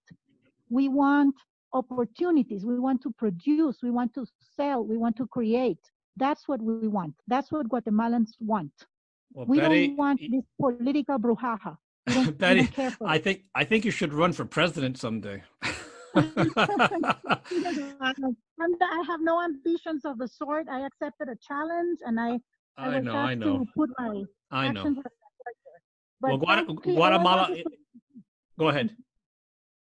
[0.70, 1.36] We want
[1.74, 2.66] opportunities.
[2.66, 3.78] We want to produce.
[3.84, 4.26] We want to
[4.56, 4.84] sell.
[4.84, 5.80] We want to create.
[6.19, 7.15] That's what we want.
[7.27, 8.71] That's what Guatemalans want.
[9.33, 11.77] Well, We Betty, don't want this political brujaha.
[12.07, 14.45] We don't, we Betty, don't care for I think I think you should run for
[14.45, 15.43] president someday.
[16.15, 16.33] I'm,
[19.11, 20.67] have no ambitions of the sort.
[20.67, 22.31] I accepted a challenge, and I
[22.77, 24.79] I, I know, I know, put my I know.
[24.79, 25.75] actions as a character.
[26.21, 26.95] But Well, Guata- thank you.
[26.95, 27.63] All I Guatemala- to-
[28.57, 28.95] Go ahead.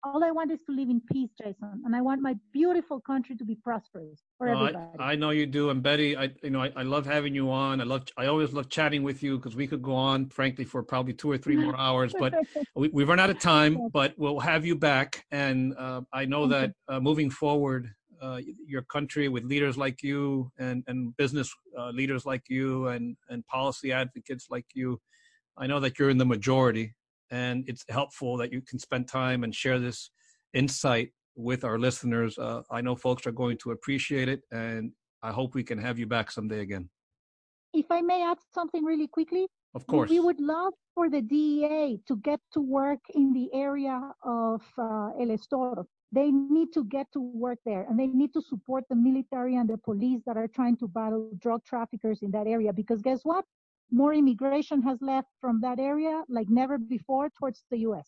[0.03, 3.35] All I want is to live in peace, Jason, and I want my beautiful country
[3.35, 4.99] to be prosperous for No, everybody.
[4.99, 7.51] I, I know you do, and Betty, I you know I, I love having you
[7.51, 7.81] on.
[7.81, 10.81] I love I always love chatting with you because we could go on, frankly, for
[10.83, 12.13] probably two or three more hours.
[12.17, 12.33] But
[12.75, 13.89] we, we've run out of time.
[13.93, 18.81] But we'll have you back, and uh, I know that uh, moving forward, uh, your
[18.83, 23.91] country with leaders like you and and business uh, leaders like you and and policy
[23.91, 24.99] advocates like you,
[25.57, 26.95] I know that you're in the majority,
[27.31, 30.11] and it's helpful that you can spend time and share this
[30.53, 32.37] insight with our listeners.
[32.37, 34.91] Uh, I know folks are going to appreciate it, and
[35.23, 36.89] I hope we can have you back someday again.
[37.73, 40.09] if I may add something really quickly, Of course.
[40.09, 45.11] we would love for the DEA to get to work in the area of uh,
[45.21, 45.85] El Estoro.
[46.11, 49.69] They need to get to work there and they need to support the military and
[49.69, 52.73] the police that are trying to battle drug traffickers in that area.
[52.73, 53.45] Because guess what?
[53.91, 58.07] more immigration has left from that area like never before towards the US.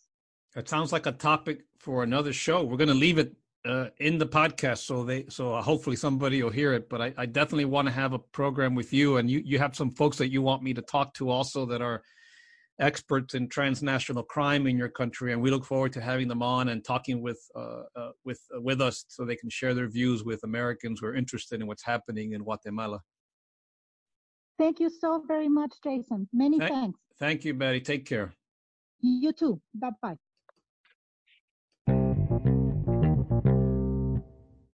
[0.55, 2.64] It sounds like a topic for another show.
[2.64, 3.35] We're going to leave it
[3.65, 6.89] uh, in the podcast, so they so uh, hopefully somebody will hear it.
[6.89, 9.76] But I, I definitely want to have a program with you, and you you have
[9.76, 12.03] some folks that you want me to talk to also that are
[12.80, 16.69] experts in transnational crime in your country, and we look forward to having them on
[16.69, 20.23] and talking with uh, uh, with uh, with us so they can share their views
[20.23, 22.99] with Americans who are interested in what's happening in Guatemala.
[24.57, 26.27] Thank you so very much, Jason.
[26.31, 26.99] Many Th- thanks.
[27.19, 27.81] Thank you, Betty.
[27.81, 28.34] Take care.
[29.01, 29.61] You too.
[29.73, 30.17] Bye bye.